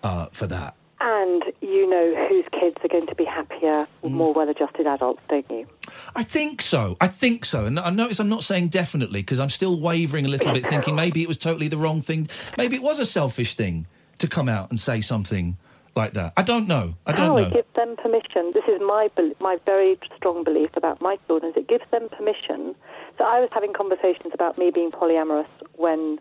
uh, 0.04 0.28
for 0.32 0.48
that. 0.48 0.76
And 1.02 1.44
you 1.62 1.88
know 1.90 2.28
whose 2.30 2.46
kids 2.52 2.78
are 2.84 2.88
going 2.88 3.06
to 3.08 3.16
be 3.16 3.26
happier, 3.26 3.86
Mm. 4.04 4.12
more 4.12 4.34
well-adjusted 4.34 4.88
adults, 4.88 5.22
don't 5.28 5.50
you? 5.52 5.68
I 6.16 6.24
think 6.24 6.62
so. 6.62 6.96
I 7.02 7.08
think 7.08 7.44
so. 7.46 7.66
And 7.66 7.80
I 7.80 7.90
notice 7.90 8.20
I'm 8.20 8.30
not 8.30 8.44
saying 8.44 8.70
definitely 8.70 9.22
because 9.22 9.40
I'm 9.40 9.50
still 9.50 9.80
wavering 9.80 10.26
a 10.26 10.30
little 10.30 10.54
bit, 10.54 10.66
thinking 10.66 10.96
maybe 10.96 11.22
it 11.22 11.28
was 11.28 11.38
totally 11.38 11.68
the 11.68 11.78
wrong 11.78 12.02
thing. 12.02 12.28
Maybe 12.58 12.76
it 12.76 12.82
was 12.82 13.00
a 13.00 13.06
selfish 13.06 13.56
thing 13.56 13.88
to 14.20 14.28
come 14.28 14.48
out 14.48 14.70
and 14.70 14.80
say 14.80 15.02
something 15.02 15.58
like 15.96 16.14
that. 16.14 16.34
I 16.38 16.44
don't 16.44 16.68
know. 16.68 16.94
I 17.06 17.12
don't 17.14 17.28
How 17.28 17.36
know. 17.36 17.44
it 17.48 17.54
gives 17.54 17.68
them 17.76 17.96
permission. 17.96 18.52
This 18.54 18.66
is 18.68 18.82
my 18.82 19.10
my 19.40 19.58
very 19.66 19.98
strong 20.18 20.44
belief 20.44 20.70
about 20.76 21.02
my 21.02 21.18
children. 21.28 21.52
Is 21.52 21.58
it 21.58 21.68
gives 21.68 21.86
them 21.92 22.10
permission. 22.10 22.76
So 23.18 23.24
I 23.24 23.40
was 23.40 23.50
having 23.54 23.74
conversations 23.74 24.34
about 24.34 24.58
me 24.58 24.72
being 24.72 24.92
polyamorous 24.92 25.48
when 25.76 26.20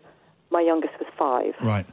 my 0.49 0.61
youngest 0.61 0.93
was 0.99 1.07
five, 1.17 1.53
Right. 1.61 1.85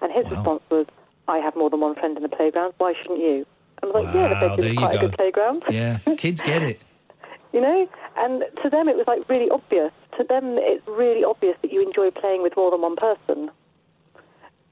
and 0.00 0.10
his 0.12 0.24
Wow. 0.24 0.30
response 0.30 0.62
was, 0.70 0.86
"I 1.28 1.38
have 1.38 1.54
more 1.56 1.68
than 1.70 1.80
one 1.80 1.94
friend 1.94 2.16
in 2.16 2.22
the 2.22 2.28
playground. 2.28 2.72
Why 2.78 2.94
shouldn't 2.94 3.20
you?" 3.20 3.44
I 3.82 3.86
was 3.86 3.94
like, 3.94 4.14
"Yeah, 4.14 4.28
the 4.28 4.34
Wow, 4.34 4.40
bedroom 4.40 4.56
there 4.60 4.68
is 4.68 4.72
you 4.74 4.78
quite 4.80 4.94
a 4.94 4.98
good 4.98 5.12
playground." 5.12 5.62
Yeah. 5.70 5.98
Kids 6.16 6.40
get 6.42 6.62
it. 6.62 6.80
you 7.52 7.62
know 7.62 7.88
and 8.18 8.44
to 8.62 8.68
them 8.68 8.90
it 8.90 8.96
was 8.96 9.06
like 9.06 9.26
really 9.26 9.48
obvious 9.48 9.90
to 10.18 10.22
them 10.22 10.58
it's 10.58 10.86
really 10.86 11.24
obvious 11.24 11.56
that 11.62 11.72
you 11.72 11.80
enjoy 11.80 12.10
playing 12.10 12.42
with 12.42 12.54
more 12.58 12.70
than 12.70 12.82
one 12.82 12.94
person 12.94 13.50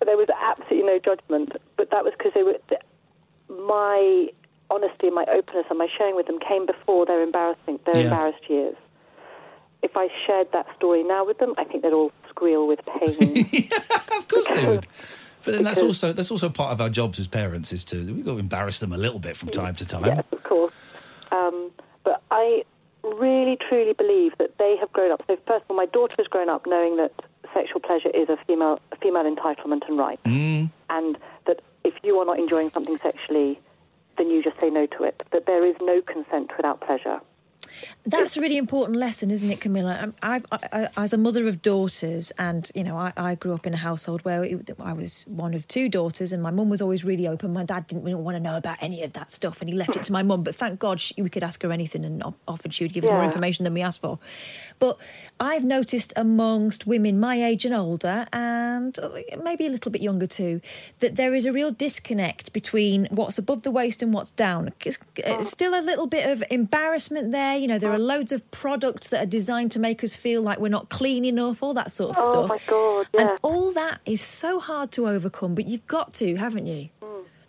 there 0.06 0.16
was 0.16 0.28
absolutely 0.42 0.86
no 0.86 0.98
judgment 0.98 1.52
but 1.76 1.90
that 1.90 2.02
was 2.04 2.12
because 2.16 2.32
they 2.34 2.42
were 2.42 2.56
th- 2.68 2.80
my 3.68 4.28
honesty 4.70 5.06
and 5.06 5.14
my 5.14 5.24
openness 5.32 5.66
and 5.70 5.78
my 5.78 5.86
sharing 5.96 6.16
with 6.16 6.26
them 6.26 6.38
came 6.40 6.66
before 6.66 7.06
their 7.06 7.22
embarrassing 7.22 7.78
their 7.86 7.96
Yeah. 7.98 8.02
embarrassed 8.04 8.48
years 8.48 8.76
if 9.82 9.96
i 9.96 10.08
shared 10.26 10.50
that 10.52 10.66
story 10.76 11.02
now 11.04 11.24
with 11.24 11.38
them 11.38 11.54
i 11.58 11.64
think 11.64 11.82
they'd 11.82 11.92
all 11.92 12.12
squeal 12.30 12.66
with 12.66 12.80
pain 12.98 13.46
Of 14.16 14.28
course 14.28 14.48
they 14.48 14.66
would. 14.66 14.86
But 15.44 15.54
then 15.54 15.62
that's 15.62 15.80
also 15.82 16.12
that's 16.12 16.30
also 16.32 16.48
part 16.48 16.72
of 16.72 16.80
our 16.80 16.88
jobs 16.88 17.20
as 17.20 17.28
parents 17.28 17.72
is 17.72 17.84
to 17.86 18.04
we've 18.12 18.24
got 18.24 18.32
to 18.32 18.38
embarrass 18.38 18.80
them 18.80 18.92
a 18.92 18.96
little 18.96 19.20
bit 19.20 19.36
from 19.36 19.48
time 19.50 19.76
to 19.76 19.86
time. 19.86 20.04
Yes, 20.06 20.24
of 20.32 20.42
course. 20.42 20.72
Um, 21.30 21.70
but 22.02 22.20
I 22.32 22.64
really, 23.04 23.56
truly 23.68 23.92
believe 23.92 24.32
that 24.38 24.58
they 24.58 24.76
have 24.80 24.92
grown 24.92 25.12
up. 25.12 25.22
So 25.28 25.36
first 25.46 25.62
of 25.64 25.70
all, 25.70 25.76
my 25.76 25.86
daughter 25.86 26.14
has 26.18 26.26
grown 26.26 26.48
up 26.48 26.66
knowing 26.66 26.96
that 26.96 27.12
sexual 27.56 27.80
pleasure 27.80 28.10
is 28.22 28.28
a 28.28 28.36
female, 28.46 28.78
a 28.92 28.96
female 28.96 29.24
entitlement 29.24 29.82
and 29.88 29.96
right, 29.98 30.20
Mm. 30.24 30.70
and 30.90 31.16
that 31.46 31.58
if 31.84 31.94
you 32.04 32.18
are 32.20 32.24
not 32.30 32.38
enjoying 32.38 32.70
something 32.70 32.98
sexually, 32.98 33.58
then 34.18 34.30
you 34.30 34.42
just 34.42 34.58
say 34.60 34.70
no 34.70 34.84
to 34.86 35.04
it. 35.04 35.22
That 35.32 35.46
there 35.46 35.64
is 35.64 35.76
no 35.80 35.96
consent 36.02 36.50
without 36.56 36.80
pleasure. 36.80 37.20
That's 38.04 38.36
a 38.36 38.40
really 38.40 38.56
important 38.56 38.96
lesson, 38.96 39.30
isn't 39.30 39.50
it, 39.50 39.60
Camilla? 39.60 39.98
Um, 40.00 40.14
I, 40.22 40.42
I, 40.52 40.58
I, 40.72 40.88
as 40.96 41.12
a 41.12 41.18
mother 41.18 41.46
of 41.46 41.62
daughters, 41.62 42.30
and 42.38 42.70
you 42.74 42.84
know, 42.84 42.96
I, 42.96 43.12
I 43.16 43.34
grew 43.34 43.54
up 43.54 43.66
in 43.66 43.74
a 43.74 43.78
household 43.78 44.24
where 44.24 44.44
it, 44.44 44.70
I 44.78 44.92
was 44.92 45.24
one 45.26 45.54
of 45.54 45.66
two 45.66 45.88
daughters, 45.88 46.32
and 46.32 46.42
my 46.42 46.50
mum 46.50 46.68
was 46.68 46.80
always 46.80 47.04
really 47.04 47.26
open. 47.26 47.52
My 47.52 47.64
dad 47.64 47.86
didn't 47.86 48.04
really 48.04 48.14
want 48.14 48.36
to 48.36 48.42
know 48.42 48.56
about 48.56 48.78
any 48.80 49.02
of 49.02 49.12
that 49.14 49.30
stuff, 49.30 49.60
and 49.60 49.68
he 49.68 49.76
left 49.76 49.96
it 49.96 50.04
to 50.04 50.12
my 50.12 50.22
mum. 50.22 50.42
But 50.42 50.54
thank 50.54 50.78
God 50.78 51.00
she, 51.00 51.20
we 51.20 51.28
could 51.28 51.42
ask 51.42 51.62
her 51.62 51.72
anything, 51.72 52.04
and 52.04 52.22
of- 52.22 52.34
often 52.46 52.70
she 52.70 52.84
would 52.84 52.92
give 52.92 53.04
us 53.04 53.10
more 53.10 53.24
information 53.24 53.64
than 53.64 53.74
we 53.74 53.82
asked 53.82 54.00
for. 54.00 54.18
But 54.78 54.98
I've 55.40 55.64
noticed 55.64 56.12
amongst 56.16 56.86
women 56.86 57.18
my 57.18 57.42
age 57.42 57.64
and 57.64 57.74
older, 57.74 58.26
and 58.32 58.98
maybe 59.42 59.66
a 59.66 59.70
little 59.70 59.90
bit 59.90 60.02
younger 60.02 60.26
too, 60.26 60.60
that 61.00 61.16
there 61.16 61.34
is 61.34 61.46
a 61.46 61.52
real 61.52 61.70
disconnect 61.70 62.52
between 62.52 63.06
what's 63.10 63.38
above 63.38 63.62
the 63.62 63.70
waist 63.70 64.02
and 64.02 64.14
what's 64.14 64.30
down. 64.30 64.72
It's, 64.84 64.98
it's 65.16 65.50
still 65.50 65.78
a 65.78 65.82
little 65.82 66.06
bit 66.06 66.28
of 66.30 66.44
embarrassment 66.50 67.32
there. 67.32 67.55
You 67.56 67.68
know, 67.68 67.78
there 67.78 67.92
are 67.92 67.98
loads 67.98 68.32
of 68.32 68.48
products 68.50 69.08
that 69.08 69.22
are 69.22 69.26
designed 69.30 69.72
to 69.72 69.78
make 69.78 70.02
us 70.04 70.14
feel 70.16 70.42
like 70.42 70.58
we're 70.58 70.68
not 70.68 70.88
clean 70.88 71.24
enough, 71.24 71.62
all 71.62 71.74
that 71.74 71.90
sort 71.92 72.10
of 72.10 72.16
Oh, 72.18 72.30
stuff. 72.30 72.44
Oh 72.44 72.48
my 72.48 72.58
God, 73.14 73.20
And 73.30 73.38
all 73.42 73.72
that 73.72 74.00
is 74.06 74.20
so 74.20 74.60
hard 74.60 74.90
to 74.92 75.08
overcome, 75.08 75.54
but 75.54 75.66
you've 75.66 75.86
got 75.86 76.14
to, 76.14 76.36
haven't 76.36 76.66
you? 76.66 76.90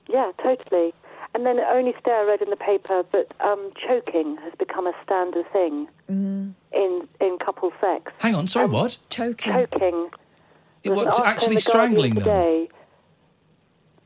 Yeah, 0.10 0.32
totally. 0.42 0.94
And 1.34 1.46
then 1.46 1.60
only 1.60 1.94
today 1.94 2.12
I 2.14 2.24
read 2.24 2.42
in 2.42 2.50
the 2.50 2.56
paper 2.56 3.04
that 3.12 3.28
um, 3.42 3.72
choking 3.88 4.38
has 4.38 4.54
become 4.58 4.88
a 4.88 4.94
standard 5.04 5.46
thing 5.54 5.88
in 6.08 7.08
in 7.22 7.38
couple 7.46 7.72
sex. 7.82 8.12
Hang 8.20 8.34
on, 8.34 8.48
sorry, 8.48 8.66
Um, 8.66 8.72
what? 8.72 8.98
Choking. 9.10 9.54
Choking. 9.54 10.10
It, 10.84 10.90
There's 10.90 10.96
what, 10.96 11.08
an 11.08 11.14
article 11.14 11.24
in 11.26 11.30
actually 11.30 11.58
strangling 11.58 12.14
them? 12.16 12.24
today 12.24 12.70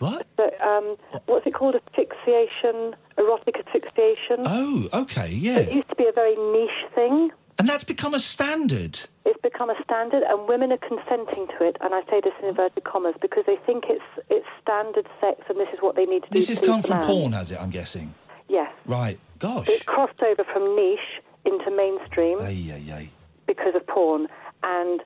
What? 0.01 0.25
that, 0.37 0.59
um, 0.61 0.97
what's 1.27 1.45
it 1.45 1.53
called? 1.53 1.75
Asphyxiation, 1.75 2.95
erotic 3.19 3.55
asphyxiation. 3.63 4.37
Oh, 4.45 4.89
okay, 4.93 5.29
yeah. 5.29 5.59
It 5.59 5.73
used 5.73 5.89
to 5.89 5.95
be 5.95 6.07
a 6.07 6.11
very 6.11 6.35
niche 6.35 6.91
thing. 6.95 7.29
And 7.59 7.69
that's 7.69 7.83
become 7.83 8.15
a 8.15 8.19
standard. 8.19 9.01
It's 9.25 9.39
become 9.43 9.69
a 9.69 9.75
standard, 9.83 10.23
and 10.23 10.47
women 10.47 10.71
are 10.71 10.79
consenting 10.79 11.45
to 11.55 11.63
it. 11.63 11.77
And 11.81 11.93
I 11.93 12.01
say 12.09 12.19
this 12.19 12.33
in 12.41 12.49
inverted 12.49 12.83
commas 12.83 13.13
because 13.21 13.43
they 13.45 13.57
think 13.57 13.83
it's 13.89 14.01
it's 14.29 14.47
standard 14.63 15.07
sex, 15.19 15.41
and 15.47 15.59
this 15.59 15.71
is 15.71 15.79
what 15.79 15.95
they 15.95 16.05
need 16.05 16.23
to 16.23 16.29
do. 16.29 16.33
This 16.39 16.49
has 16.49 16.59
come 16.59 16.81
from 16.81 16.97
man. 16.97 17.05
porn, 17.07 17.31
has 17.33 17.51
it? 17.51 17.61
I'm 17.61 17.69
guessing. 17.69 18.15
Yes, 18.49 18.71
Right. 18.85 19.19
Gosh. 19.37 19.69
it 19.69 19.85
crossed 19.85 20.21
over 20.23 20.43
from 20.51 20.75
niche 20.75 21.21
into 21.45 21.69
mainstream. 21.69 22.39
Ay, 22.41 22.73
ay, 22.73 22.93
ay. 22.93 23.09
because 23.45 23.75
of 23.75 23.85
porn, 23.85 24.27
and 24.63 25.01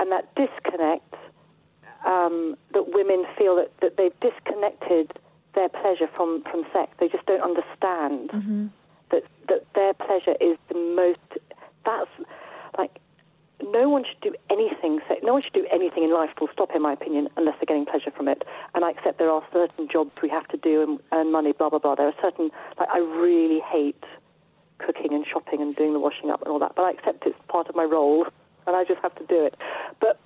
and 0.00 0.10
that 0.10 0.34
disconnect 0.34 1.14
um, 2.06 2.56
that 2.72 2.84
women 2.94 3.24
feel 3.36 3.56
that, 3.56 3.70
that 3.80 3.96
they've 3.96 4.18
disconnected 4.20 5.12
their 5.54 5.68
pleasure 5.68 6.08
from, 6.16 6.42
from 6.50 6.64
sex. 6.72 6.92
They 6.98 7.08
just 7.08 7.26
don't 7.26 7.42
understand 7.42 8.30
that 9.10 9.24
that 9.48 9.66
their 9.74 9.94
pleasure 9.94 10.36
is 10.40 10.56
the 10.68 10.78
most. 10.78 11.42
That's 11.84 12.10
like 12.78 13.00
no 13.62 13.88
one 13.88 14.04
should 14.04 14.20
do 14.20 14.34
anything. 14.48 15.00
No 15.22 15.34
one 15.34 15.42
should 15.42 15.52
do 15.52 15.66
anything 15.72 16.04
in 16.04 16.12
life. 16.14 16.30
Full 16.38 16.48
stop, 16.52 16.70
in 16.74 16.82
my 16.82 16.92
opinion, 16.92 17.28
unless 17.36 17.56
they're 17.58 17.66
getting 17.66 17.84
pleasure 17.86 18.10
from 18.10 18.28
it. 18.28 18.44
And 18.74 18.84
I 18.84 18.90
accept 18.90 19.18
there 19.18 19.30
are 19.30 19.42
certain 19.52 19.88
jobs 19.88 20.12
we 20.22 20.28
have 20.28 20.46
to 20.48 20.56
do 20.56 20.82
and 20.82 21.00
earn 21.12 21.32
money. 21.32 21.52
Blah 21.52 21.70
blah 21.70 21.78
blah. 21.80 21.94
There 21.96 22.06
are 22.06 22.14
certain 22.22 22.50
like 22.78 22.88
I 22.88 22.98
really 22.98 23.60
hate 23.60 24.04
cooking 24.78 25.12
and 25.12 25.26
shopping 25.26 25.60
and 25.60 25.74
doing 25.76 25.92
the 25.92 26.00
washing 26.00 26.30
up 26.30 26.40
and 26.42 26.50
all 26.50 26.58
that, 26.58 26.72
but 26.74 26.82
I 26.82 26.90
accept 26.92 27.26
it's 27.26 27.36
part 27.48 27.68
of 27.68 27.74
my 27.74 27.84
role 27.84 28.26
and 28.66 28.76
I 28.76 28.84
just 28.84 29.00
have 29.02 29.14
to 29.16 29.26
do 29.26 29.44
it. 29.44 29.54
But 30.00 30.18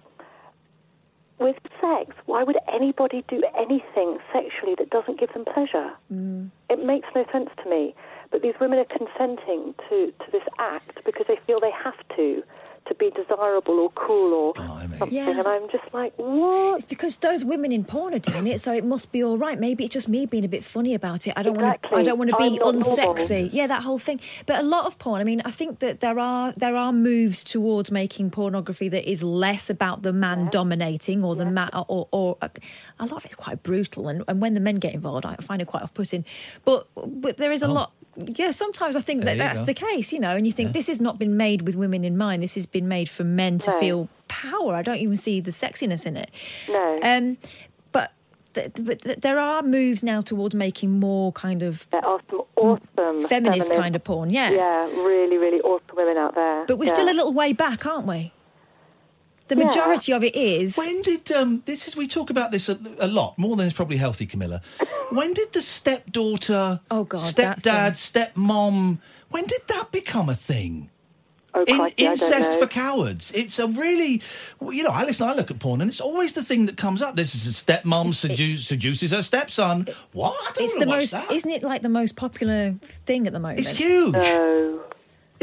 with 1.45 1.57
sex, 1.79 2.17
why 2.25 2.43
would 2.43 2.57
anybody 2.73 3.23
do 3.29 3.43
anything 3.55 4.19
sexually 4.33 4.75
that 4.79 4.89
doesn't 4.89 5.21
give 5.21 5.31
them 5.35 5.45
pleasure? 5.45 5.91
Mm. 6.11 6.51
It 6.71 6.83
makes 6.83 7.07
no 7.15 7.27
sense 7.31 7.51
to 7.63 7.69
me. 7.69 7.95
But 8.35 8.43
these 8.43 8.55
women 8.61 8.81
are 8.81 8.85
consenting 8.87 9.77
to, 9.89 10.13
to 10.13 10.31
this 10.33 10.43
act 10.59 11.05
because 11.05 11.25
they 11.29 11.39
feel 11.47 11.57
they 11.61 11.71
have 11.71 11.95
to, 12.17 12.43
to 12.87 12.95
be 12.97 13.11
desirable 13.11 13.79
or 13.79 13.91
cool 13.91 14.35
or 14.35 14.55
oh, 14.59 14.81
something. 14.99 15.13
Yeah. 15.13 15.31
And 15.31 15.47
I'm 15.47 15.71
just 15.71 15.85
like, 15.93 16.13
what? 16.17 16.79
It's 16.79 16.85
because 16.85 17.15
those 17.19 17.45
women 17.45 17.71
in 17.71 17.85
porn 17.85 18.13
are 18.13 18.19
doing 18.19 18.49
it, 18.49 18.59
so 18.59 18.75
it 18.75 18.85
must 18.85 19.13
be 19.13 19.23
all 19.23 19.39
right. 19.39 19.57
Maybe 19.57 19.85
it's 19.85 19.93
just 19.93 20.09
me 20.09 20.27
being 20.27 20.45
a 20.45 20.49
bit 20.49 20.65
funny 20.65 20.95
about 20.95 21.29
it. 21.29 21.35
I 21.37 21.45
don't 21.45 21.55
want 21.57 21.81
to. 21.81 21.95
I 21.95 22.03
don't 22.03 22.19
want 22.19 22.31
to 22.31 22.37
be 22.37 22.59
not 22.59 22.75
normal. 22.75 22.83
unsexy. 22.83 23.51
Yeah, 23.53 23.69
that 23.69 23.85
whole 23.85 24.01
thing. 24.01 24.19
But 24.47 24.59
a 24.59 24.67
lot 24.67 24.87
of 24.87 24.99
porn. 24.99 25.21
I 25.21 25.25
mean, 25.25 25.41
I 25.45 25.53
think 25.53 25.79
that 25.79 26.01
there 26.01 26.19
are 26.19 26.53
there 26.57 26.75
are 26.75 26.93
moves 26.93 27.45
towards 27.45 27.93
making 27.93 28.33
pornography 28.33 28.89
that 28.89 29.09
is 29.09 29.23
less 29.23 29.71
about 29.71 30.03
the 30.03 30.13
man 30.13 30.49
dominating 30.51 31.23
or 31.23 31.37
the 31.37 31.47
man 31.47 31.71
or, 31.73 32.09
or 32.11 32.37
a 32.43 33.07
lot 33.07 33.13
of 33.13 33.25
it's 33.27 33.37
quite 33.37 33.63
brutal. 33.63 34.09
And, 34.09 34.25
and 34.27 34.41
when 34.41 34.55
the 34.55 34.61
men 34.61 34.77
get 34.77 34.93
involved, 34.93 35.25
I 35.25 35.37
find 35.37 35.63
it 35.63 35.67
quite 35.67 35.85
off 35.85 35.95
putting. 35.95 36.25
But 36.65 36.89
but 36.97 37.37
there 37.37 37.53
is 37.53 37.63
a 37.63 37.69
oh. 37.69 37.73
lot. 37.73 37.93
Yeah, 38.17 38.51
sometimes 38.53 38.97
I 38.97 39.01
think 39.01 39.25
There 39.25 39.35
that 39.37 39.43
that's 39.45 39.61
go. 39.61 39.67
the 39.67 39.75
case, 39.75 40.13
you 40.13 40.21
know, 40.21 40.37
and 40.37 40.47
you 40.47 40.53
think 40.53 40.73
this 40.73 40.87
has 40.89 41.01
not 41.01 41.19
been 41.19 41.37
made 41.37 41.63
with 41.63 41.75
women 41.77 42.05
in 42.05 42.17
mind. 42.17 42.43
This 42.43 42.55
has 42.55 42.67
been 42.67 42.87
made 42.89 43.09
for 43.09 43.25
men 43.25 43.59
to 43.61 43.71
No. 43.71 43.79
feel 43.81 44.09
power. 44.29 44.75
I 44.75 44.83
don't 44.83 44.99
even 44.99 45.17
see 45.17 45.41
the 45.41 45.51
sexiness 45.51 46.07
in 46.07 46.17
it. 46.17 46.31
No. 46.69 46.99
Um, 47.03 47.39
but, 47.93 48.13
th- 48.55 48.71
but 48.81 49.01
th- 49.03 49.19
there 49.19 49.39
are 49.41 49.63
moves 49.63 50.03
now 50.03 50.21
towards 50.21 50.55
making 50.55 50.93
more 51.01 51.33
kind 51.33 51.63
of 51.63 51.89
There 51.91 52.05
are 52.07 52.21
some 52.31 52.43
awesome 52.57 53.27
feminist 53.27 53.73
kind 53.73 53.97
of 53.97 54.05
porn, 54.05 54.31
yeah. 54.31 54.51
Yeah, 54.51 54.85
really, 55.03 55.39
really 55.39 55.61
awesome 55.63 55.97
women 55.97 56.17
out 56.17 56.35
there. 56.35 56.65
But 56.67 56.79
we're 56.79 56.87
Yeah. 56.87 56.93
still 56.95 57.09
a 57.09 57.15
little 57.15 57.33
way 57.33 57.53
back, 57.53 57.85
aren't 57.87 58.07
we? 58.07 58.33
The 59.49 59.57
Yeah. 59.57 59.65
majority 59.67 60.13
of 60.13 60.25
it 60.25 60.35
is. 60.35 60.77
When 60.77 61.03
did 61.03 61.31
um 61.33 61.63
this 61.67 61.87
is 61.87 61.95
we 61.97 62.07
talk 62.07 62.31
about 62.31 62.51
this 62.51 62.69
a, 62.69 62.79
a 62.99 63.07
lot 63.07 63.39
more 63.39 63.57
than 63.57 63.67
is 63.67 63.73
probably 63.75 63.99
healthy, 63.99 64.27
Camilla. 64.27 64.63
When 65.11 65.35
did 65.35 65.53
the 65.53 65.61
stepdaughter, 65.63 66.81
Oh, 66.91 67.05
God, 67.05 67.21
stepdad, 67.21 67.93
stepmom, 67.95 68.99
when 69.31 69.45
did 69.47 69.61
that 69.69 69.93
become 69.93 70.29
a 70.29 70.35
thing? 70.35 70.91
Oh, 71.57 71.63
In, 71.69 71.77
crikey, 71.77 72.05
incest 72.07 72.59
for 72.59 72.67
cowards. 72.67 73.31
It's 73.33 73.61
a 73.61 73.69
really, 73.69 74.21
you 74.73 74.83
know, 74.83 74.91
I 74.91 75.05
listen, 75.05 75.29
I 75.29 75.35
look 75.35 75.53
at 75.53 75.61
porn, 75.61 75.81
and 75.81 75.89
it's 75.89 76.01
always 76.01 76.33
the 76.33 76.43
thing 76.43 76.67
that 76.67 76.77
comes 76.77 77.01
up. 77.01 77.15
This 77.15 77.37
is 77.37 77.47
a 77.47 77.51
stepmom 77.51 78.09
sedu- 78.09 78.59
seduces 78.59 79.13
her 79.13 79.23
stepson. 79.23 79.87
What? 80.13 80.35
I 80.49 80.53
don't 80.53 80.65
It's 80.65 80.75
the 80.75 80.81
watch 80.87 80.99
most, 80.99 81.11
that. 81.13 81.31
isn't 81.31 81.51
it? 81.53 81.63
Like 81.63 81.83
the 81.83 81.89
most 81.89 82.17
popular 82.17 82.75
thing 82.83 83.29
at 83.29 83.33
the 83.33 83.39
moment. 83.39 83.61
It's 83.61 83.71
huge. 83.71 84.15
No. 84.15 84.81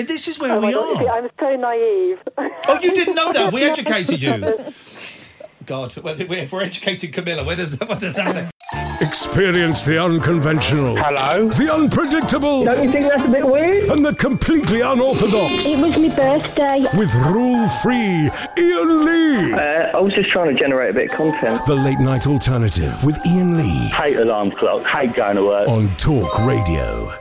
It- 0.01 0.07
This 0.07 0.27
is 0.27 0.39
where 0.39 0.51
Oh 0.53 0.59
we 0.65 0.73
God, 0.73 1.03
are. 1.03 1.17
I'm 1.17 1.29
so 1.39 1.55
naive. 1.55 2.19
Oh, 2.67 2.79
you 2.81 2.91
didn't 2.93 3.15
know 3.15 3.31
that? 3.33 3.53
We 3.53 3.63
educated 3.73 4.21
you. 4.21 4.57
God, 5.65 5.93
if 5.95 6.51
we're 6.51 6.63
educating 6.63 7.11
Camilla, 7.11 7.45
where 7.45 7.55
does 7.55 7.79
what 7.79 7.99
does 7.99 8.15
that 8.15 8.33
say? 8.33 8.49
Experience 8.99 9.83
the 9.85 10.01
unconventional. 10.01 10.95
Hello? 10.95 11.49
The 11.49 11.73
unpredictable. 11.73 12.65
Don't 12.65 12.83
you 12.83 12.91
think 12.91 13.07
that's 13.07 13.23
a 13.23 13.27
bit 13.29 13.45
weird? 13.45 13.89
And 13.91 14.03
the 14.05 14.13
completely 14.13 14.81
unorthodox. 14.81 15.65
It 15.67 15.77
was 15.77 15.97
my 15.97 16.09
birthday. 16.15 16.85
With 16.97 17.13
rule 17.31 17.67
free 17.83 18.29
Iain 18.57 19.05
Lee. 19.05 19.53
Uh, 19.53 19.97
I 19.97 19.99
was 19.99 20.13
just 20.13 20.29
trying 20.29 20.53
to 20.55 20.59
generate 20.59 20.91
a 20.91 20.93
bit 20.93 21.11
of 21.11 21.17
content. 21.17 21.65
The 21.65 21.75
Late 21.75 21.99
Night 21.99 22.27
Alternative 22.27 22.93
with 23.03 23.17
Iain 23.25 23.57
Lee. 23.57 23.87
Hate 23.89 24.17
alarm 24.17 24.51
clock, 24.51 24.83
hate 24.85 25.13
going 25.13 25.35
to 25.35 25.45
work. 25.45 25.67
On 25.67 25.95
Talk 25.97 26.39
Radio. 26.45 27.20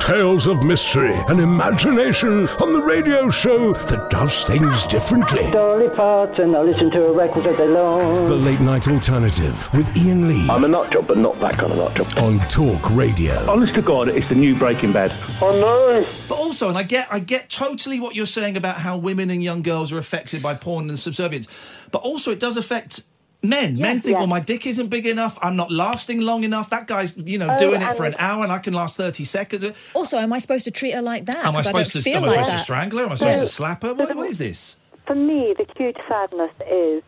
Tales 0.00 0.46
of 0.46 0.64
mystery 0.64 1.14
and 1.28 1.38
imagination 1.38 2.48
on 2.48 2.72
the 2.72 2.82
radio 2.82 3.30
show 3.30 3.72
that 3.72 4.10
does 4.10 4.44
things 4.46 4.84
differently. 4.86 5.50
Dolly 5.50 5.88
Parton, 5.90 6.54
I 6.54 6.62
listen 6.62 6.90
to 6.90 6.98
her 6.98 7.12
records 7.12 7.46
all 7.46 7.56
day 7.56 7.68
long. 7.68 8.26
The 8.26 8.34
Late 8.34 8.60
Night 8.60 8.88
Alternative 8.88 9.72
with 9.72 9.88
Iain 9.96 10.28
Lee 10.28 10.48
I'm 10.48 10.64
a 10.64 10.68
nut 10.68 10.92
job, 10.92 11.06
but 11.06 11.18
not 11.18 11.38
that 11.40 11.54
kind 11.54 11.72
of 11.72 11.78
nut 11.78 11.94
job. 11.94 12.08
on 12.18 12.38
Talk 12.48 12.90
Radio. 12.90 13.48
Honest 13.50 13.74
to 13.74 13.82
God, 13.82 14.08
it's 14.08 14.28
the 14.28 14.34
new 14.34 14.56
Breaking 14.56 14.92
Bad. 14.92 15.12
Oh 15.40 15.52
no! 15.52 16.06
But 16.28 16.34
also, 16.34 16.68
and 16.68 16.76
I 16.76 16.82
get, 16.82 17.06
I 17.10 17.18
get 17.18 17.48
totally 17.48 18.00
what 18.00 18.14
you're 18.14 18.26
saying 18.26 18.56
about 18.56 18.78
how 18.78 18.96
women 18.96 19.30
and 19.30 19.42
young 19.42 19.62
girls 19.62 19.92
are 19.92 19.98
affected 19.98 20.42
by 20.42 20.54
porn 20.54 20.88
and 20.88 20.98
subservience, 20.98 21.88
but 21.92 22.02
also 22.02 22.30
it 22.32 22.40
does 22.40 22.56
affect 22.56 23.02
men. 23.42 23.76
men 23.78 24.00
think, 24.00 24.12
yeah. 24.14 24.18
well, 24.18 24.26
my 24.26 24.40
dick 24.40 24.66
isn't 24.66 24.88
big 24.88 25.06
enough. 25.06 25.38
I'm 25.42 25.56
not 25.56 25.70
lasting 25.70 26.20
long 26.20 26.44
enough. 26.44 26.70
That 26.70 26.86
guy's, 26.86 27.16
you 27.16 27.38
know, 27.38 27.48
Oh, 27.50 27.58
doing 27.58 27.82
it 27.82 27.94
for 27.96 28.04
an 28.04 28.14
hour, 28.18 28.42
and 28.44 28.52
I 28.52 28.58
can 28.58 28.72
last 28.74 28.96
thirty 28.96 29.24
seconds. 29.24 29.92
Also, 29.94 30.18
am 30.18 30.32
I 30.32 30.38
supposed 30.38 30.64
to 30.64 30.70
treat 30.70 30.94
her 30.94 31.02
like 31.02 31.26
that? 31.26 31.44
Am 31.44 31.54
I 31.54 31.58
'Cause 31.58 31.66
supposed 31.66 31.92
don't 31.92 32.02
to? 32.02 32.10
feel 32.10 32.16
Am 32.18 32.24
I 32.24 32.26
like 32.28 32.44
supposed 32.44 32.58
to 32.58 32.62
strangle 32.64 32.98
her? 33.00 33.04
Am 33.06 33.12
I 33.12 33.14
supposed 33.16 33.38
to 33.40 33.46
slap 33.46 33.82
her? 33.82 33.94
What, 33.94 34.14
what 34.16 34.28
is 34.28 34.38
this? 34.38 34.76
For 35.06 35.14
me, 35.14 35.54
the 35.58 35.66
huge 35.76 35.96
sadness 36.08 36.52
is 36.70 37.02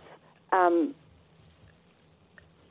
um, 0.52 0.94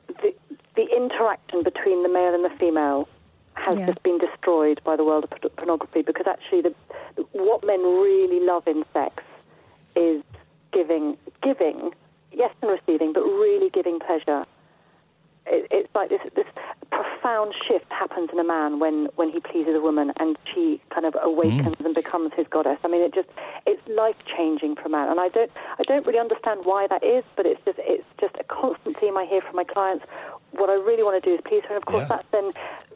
the, 0.08 0.34
the 0.76 0.88
interaction 0.96 1.62
between 1.62 2.02
the 2.02 2.08
male 2.08 2.34
and 2.34 2.44
the 2.44 2.50
female 2.50 3.08
has 3.54 3.76
Yeah. 3.76 3.86
just 3.86 4.02
been 4.02 4.18
destroyed 4.18 4.80
by 4.84 4.96
the 4.96 5.04
world 5.04 5.24
of 5.24 5.56
pornography 5.56 6.02
because 6.02 6.26
actually 6.26 6.62
the, 6.62 6.74
what 7.32 7.64
men 7.64 7.80
really 7.82 8.40
love 8.44 8.66
in 8.66 8.84
sex 8.92 9.22
is 9.96 10.22
giving, 10.72 11.16
giving, 11.42 11.92
yes, 12.36 12.52
and 12.62 12.70
receiving, 12.70 13.12
but 13.12 13.22
really 13.22 13.70
giving 13.70 13.98
pleasure. 13.98 14.44
It, 15.46 15.66
it's 15.70 15.94
like 15.94 16.08
this, 16.08 16.20
this 16.34 16.46
profound 16.90 17.54
shift 17.66 17.90
happens 17.90 18.30
in 18.32 18.38
a 18.38 18.44
man 18.44 18.78
when, 18.78 19.08
when 19.16 19.30
he 19.30 19.40
pleases 19.40 19.74
a 19.74 19.80
woman 19.80 20.12
and 20.18 20.38
she 20.52 20.80
kind 20.90 21.04
of 21.04 21.14
awakens 21.22 21.76
mm. 21.76 21.84
and 21.84 21.94
becomes 21.94 22.32
his 22.34 22.46
goddess. 22.48 22.78
I 22.84 22.88
mean, 22.88 23.02
it 23.02 23.14
just 23.14 23.28
it's 23.66 23.80
life 23.88 24.16
changing 24.36 24.76
for 24.76 24.82
a 24.82 24.88
man, 24.88 25.08
and 25.10 25.20
I 25.20 25.28
don't 25.28 25.50
I 25.78 25.82
don't 25.82 26.06
really 26.06 26.18
understand 26.18 26.60
why 26.64 26.86
that 26.86 27.02
is, 27.04 27.24
but 27.36 27.46
it's 27.46 27.60
just 27.64 27.78
it's 27.82 28.06
just 28.20 28.34
a 28.40 28.44
constant 28.44 28.96
theme 28.96 29.16
I 29.16 29.24
hear 29.26 29.40
from 29.40 29.56
my 29.56 29.64
clients. 29.64 30.04
What 30.52 30.70
I 30.70 30.74
really 30.74 31.02
want 31.02 31.22
to 31.22 31.28
do 31.28 31.34
is 31.34 31.40
please 31.44 31.62
her, 31.64 31.74
and 31.74 31.78
of 31.78 31.86
course 31.86 32.06
Yeah. 32.08 32.16
that's 32.16 32.28
then 32.30 32.52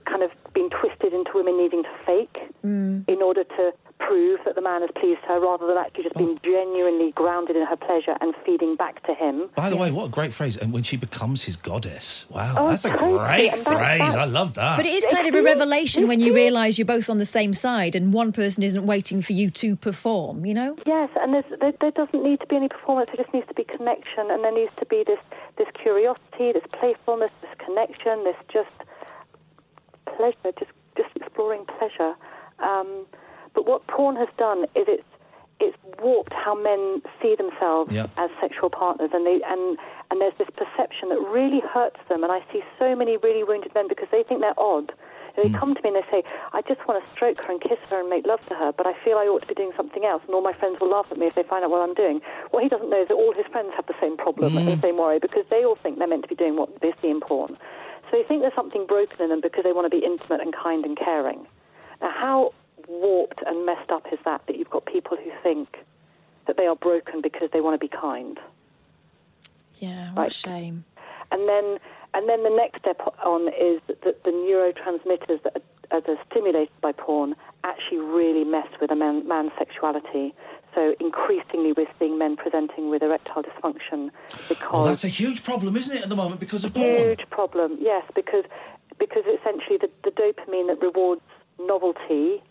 kind 0.06 0.22
of 0.22 0.30
been 0.54 0.70
twisted 0.70 1.12
into 1.12 1.32
women 1.34 1.58
needing 1.58 1.82
to 1.82 1.90
fake 2.06 2.38
mm. 2.64 3.04
in 3.08 3.22
order 3.22 3.44
to 3.44 3.72
prove 3.98 4.40
that 4.44 4.54
the 4.54 4.60
man 4.62 4.80
has 4.82 4.90
pleased 4.94 5.20
her, 5.26 5.40
rather 5.40 5.66
than 5.66 5.76
actually 5.76 6.04
just 6.04 6.16
being 6.16 6.38
genuinely 6.42 7.12
grounded 7.12 7.56
in 7.56 7.66
her 7.66 7.76
pleasure 7.76 8.16
and 8.20 8.34
feeding 8.46 8.76
back 8.76 9.04
to 9.06 9.14
him. 9.14 9.50
By 9.56 9.70
the 9.70 9.76
way, 9.76 9.90
what 9.90 10.04
a 10.06 10.08
great 10.08 10.32
phrase! 10.32 10.56
And 10.56 10.72
when 10.72 10.82
she 10.84 10.96
becomes 10.96 11.42
his 11.44 11.56
goddess, 11.56 12.24
wow, 12.30 12.54
Oh, 12.56 12.70
that's 12.70 12.84
a 12.84 12.90
totally. 12.90 13.18
great 13.18 13.50
that- 13.50 13.58
phrase. 13.60 13.98
that- 14.12 14.18
I 14.18 14.24
love 14.24 14.54
that. 14.54 14.76
But 14.76 14.86
it 14.86 14.94
is 14.94 15.06
kind 15.06 15.26
of 15.26 15.34
a 15.34 15.42
revelation 15.42 16.06
when 16.08 16.20
you 16.20 16.32
realise 16.34 16.78
you're 16.78 16.86
both 16.86 17.10
on 17.10 17.18
the 17.18 17.26
same 17.26 17.52
side 17.54 17.94
and 17.94 18.12
one 18.12 18.32
person 18.32 18.62
isn't 18.62 18.86
waiting 18.86 19.20
for 19.22 19.32
you 19.32 19.50
to 19.50 19.76
perform, 19.76 20.46
you 20.46 20.54
know? 20.54 20.76
Yes, 20.86 21.10
and 21.20 21.34
there's, 21.34 21.44
there, 21.60 21.72
there 21.80 21.90
doesn't 21.90 22.22
need 22.22 22.40
to 22.40 22.46
be 22.46 22.56
any 22.56 22.68
performance. 22.68 23.10
There 23.14 23.22
just 23.24 23.34
needs 23.34 23.48
to 23.48 23.54
be 23.54 23.64
connection, 23.64 24.30
and 24.30 24.42
there 24.44 24.52
needs 24.52 24.72
to 24.78 24.86
be 24.86 25.04
this 25.06 25.18
this 25.56 25.68
curiosity, 25.82 26.52
this 26.52 26.62
playfulness, 26.72 27.30
this 27.42 27.50
connection, 27.58 28.22
this 28.24 28.36
just 28.52 28.70
pleasure, 30.16 30.52
just 30.58 30.70
just 30.96 31.10
exploring 31.16 31.64
pleasure. 31.78 32.14
Um, 32.60 33.06
but 33.58 33.66
what 33.66 33.84
porn 33.88 34.14
has 34.14 34.28
done 34.38 34.70
is 34.78 34.86
it's 34.86 35.02
it's 35.58 35.76
warped 35.98 36.32
how 36.32 36.54
men 36.54 37.02
see 37.20 37.34
themselves 37.34 37.90
Yeah. 37.90 38.06
as 38.16 38.30
sexual 38.40 38.70
partners, 38.70 39.10
and 39.12 39.26
they 39.26 39.42
and 39.42 39.76
and 40.12 40.20
there's 40.20 40.38
this 40.38 40.46
perception 40.54 41.08
that 41.08 41.18
really 41.18 41.58
hurts 41.58 41.98
them. 42.08 42.22
And 42.22 42.30
I 42.30 42.38
see 42.52 42.62
so 42.78 42.94
many 42.94 43.16
really 43.16 43.42
wounded 43.42 43.74
men 43.74 43.88
because 43.88 44.06
they 44.12 44.22
think 44.22 44.40
they're 44.40 44.54
odd. 44.56 44.94
And 45.34 45.42
they 45.44 45.50
mm. 45.50 45.58
come 45.58 45.74
to 45.74 45.82
me 45.82 45.88
and 45.90 45.96
they 45.98 46.06
say, 46.08 46.22
"I 46.52 46.62
just 46.62 46.86
want 46.86 47.02
to 47.02 47.10
stroke 47.10 47.40
her 47.42 47.50
and 47.50 47.60
kiss 47.60 47.82
her 47.90 47.98
and 47.98 48.08
make 48.08 48.28
love 48.28 48.46
to 48.46 48.54
her, 48.54 48.70
but 48.70 48.86
I 48.86 48.94
feel 49.04 49.18
I 49.18 49.26
ought 49.26 49.42
to 49.42 49.50
be 49.50 49.54
doing 49.54 49.72
something 49.76 50.04
else, 50.04 50.22
and 50.24 50.32
all 50.36 50.40
my 50.40 50.52
friends 50.52 50.78
will 50.78 50.90
laugh 50.90 51.10
at 51.10 51.18
me 51.18 51.26
if 51.26 51.34
they 51.34 51.42
find 51.42 51.64
out 51.64 51.72
what 51.72 51.82
I'm 51.82 51.94
doing." 51.94 52.22
What 52.52 52.62
he 52.62 52.68
doesn't 52.68 52.90
know 52.90 53.02
is 53.02 53.08
that 53.08 53.18
all 53.18 53.32
his 53.34 53.46
friends 53.50 53.74
have 53.74 53.86
the 53.86 53.98
same 54.00 54.16
problem 54.16 54.56
and 54.56 54.68
the 54.68 54.78
mm. 54.78 54.80
same 54.80 54.98
worry 54.98 55.18
because 55.18 55.46
they 55.50 55.64
all 55.64 55.78
think 55.82 55.98
they're 55.98 56.06
meant 56.06 56.22
to 56.22 56.28
be 56.28 56.38
doing 56.38 56.54
what 56.54 56.78
they 56.78 56.94
see 57.02 57.10
in 57.10 57.18
porn. 57.18 57.58
So 58.06 58.10
they 58.16 58.22
think 58.22 58.42
there's 58.42 58.54
something 58.54 58.86
broken 58.86 59.20
in 59.20 59.30
them 59.30 59.40
because 59.40 59.64
they 59.64 59.72
want 59.72 59.90
to 59.90 59.94
be 59.98 60.04
intimate 60.06 60.40
and 60.40 60.54
kind 60.54 60.84
and 60.84 60.96
caring. 60.96 61.48
Now, 62.00 62.12
how 62.14 62.52
warped 62.88 63.40
and 63.46 63.64
messed 63.66 63.90
up 63.90 64.06
is 64.12 64.18
that? 64.24 64.42
That 64.46 64.56
you've 64.56 64.70
got 64.70 64.86
people 64.86 65.16
who 65.16 65.30
think 65.42 65.78
that 66.46 66.56
they 66.56 66.66
are 66.66 66.76
broken 66.76 67.20
because 67.20 67.50
they 67.52 67.60
want 67.60 67.78
to 67.78 67.78
be 67.78 67.88
kind. 67.88 68.38
Yeah, 69.78 70.12
what 70.14 70.22
Right. 70.22 70.30
a 70.30 70.34
shame. 70.34 70.84
And 71.30 71.48
then, 71.48 71.78
and 72.14 72.28
then 72.28 72.42
the 72.42 72.50
next 72.50 72.80
step 72.80 73.00
on 73.24 73.48
is 73.48 73.80
that 73.86 74.24
the 74.24 74.30
neurotransmitters 74.30 75.42
that 75.42 75.56
are, 75.90 76.00
that 76.00 76.08
are 76.08 76.18
stimulated 76.30 76.70
by 76.80 76.92
porn 76.92 77.36
actually 77.64 77.98
really 77.98 78.44
mess 78.44 78.66
with 78.80 78.90
a 78.90 78.96
man, 78.96 79.28
man's 79.28 79.52
sexuality. 79.58 80.34
So 80.74 80.94
increasingly, 81.00 81.72
we're 81.72 81.86
seeing 81.98 82.18
men 82.18 82.36
presenting 82.36 82.88
with 82.90 83.02
erectile 83.02 83.42
dysfunction 83.42 84.10
because 84.48 84.68
oh, 84.70 84.86
that's 84.86 85.04
a 85.04 85.08
huge 85.08 85.42
problem, 85.42 85.76
isn't 85.76 85.96
it, 85.96 86.02
at 86.02 86.08
the 86.08 86.16
moment 86.16 86.40
because 86.40 86.64
of 86.64 86.74
porn? 86.74 86.86
huge 86.86 87.28
problem. 87.30 87.76
Yes, 87.80 88.04
because 88.14 88.44
because 88.98 89.24
essentially 89.26 89.76
the, 89.78 89.90
the 90.04 90.10
dopamine 90.10 90.66
that 90.68 90.80
rewards 90.82 91.22
novelty 91.58 92.42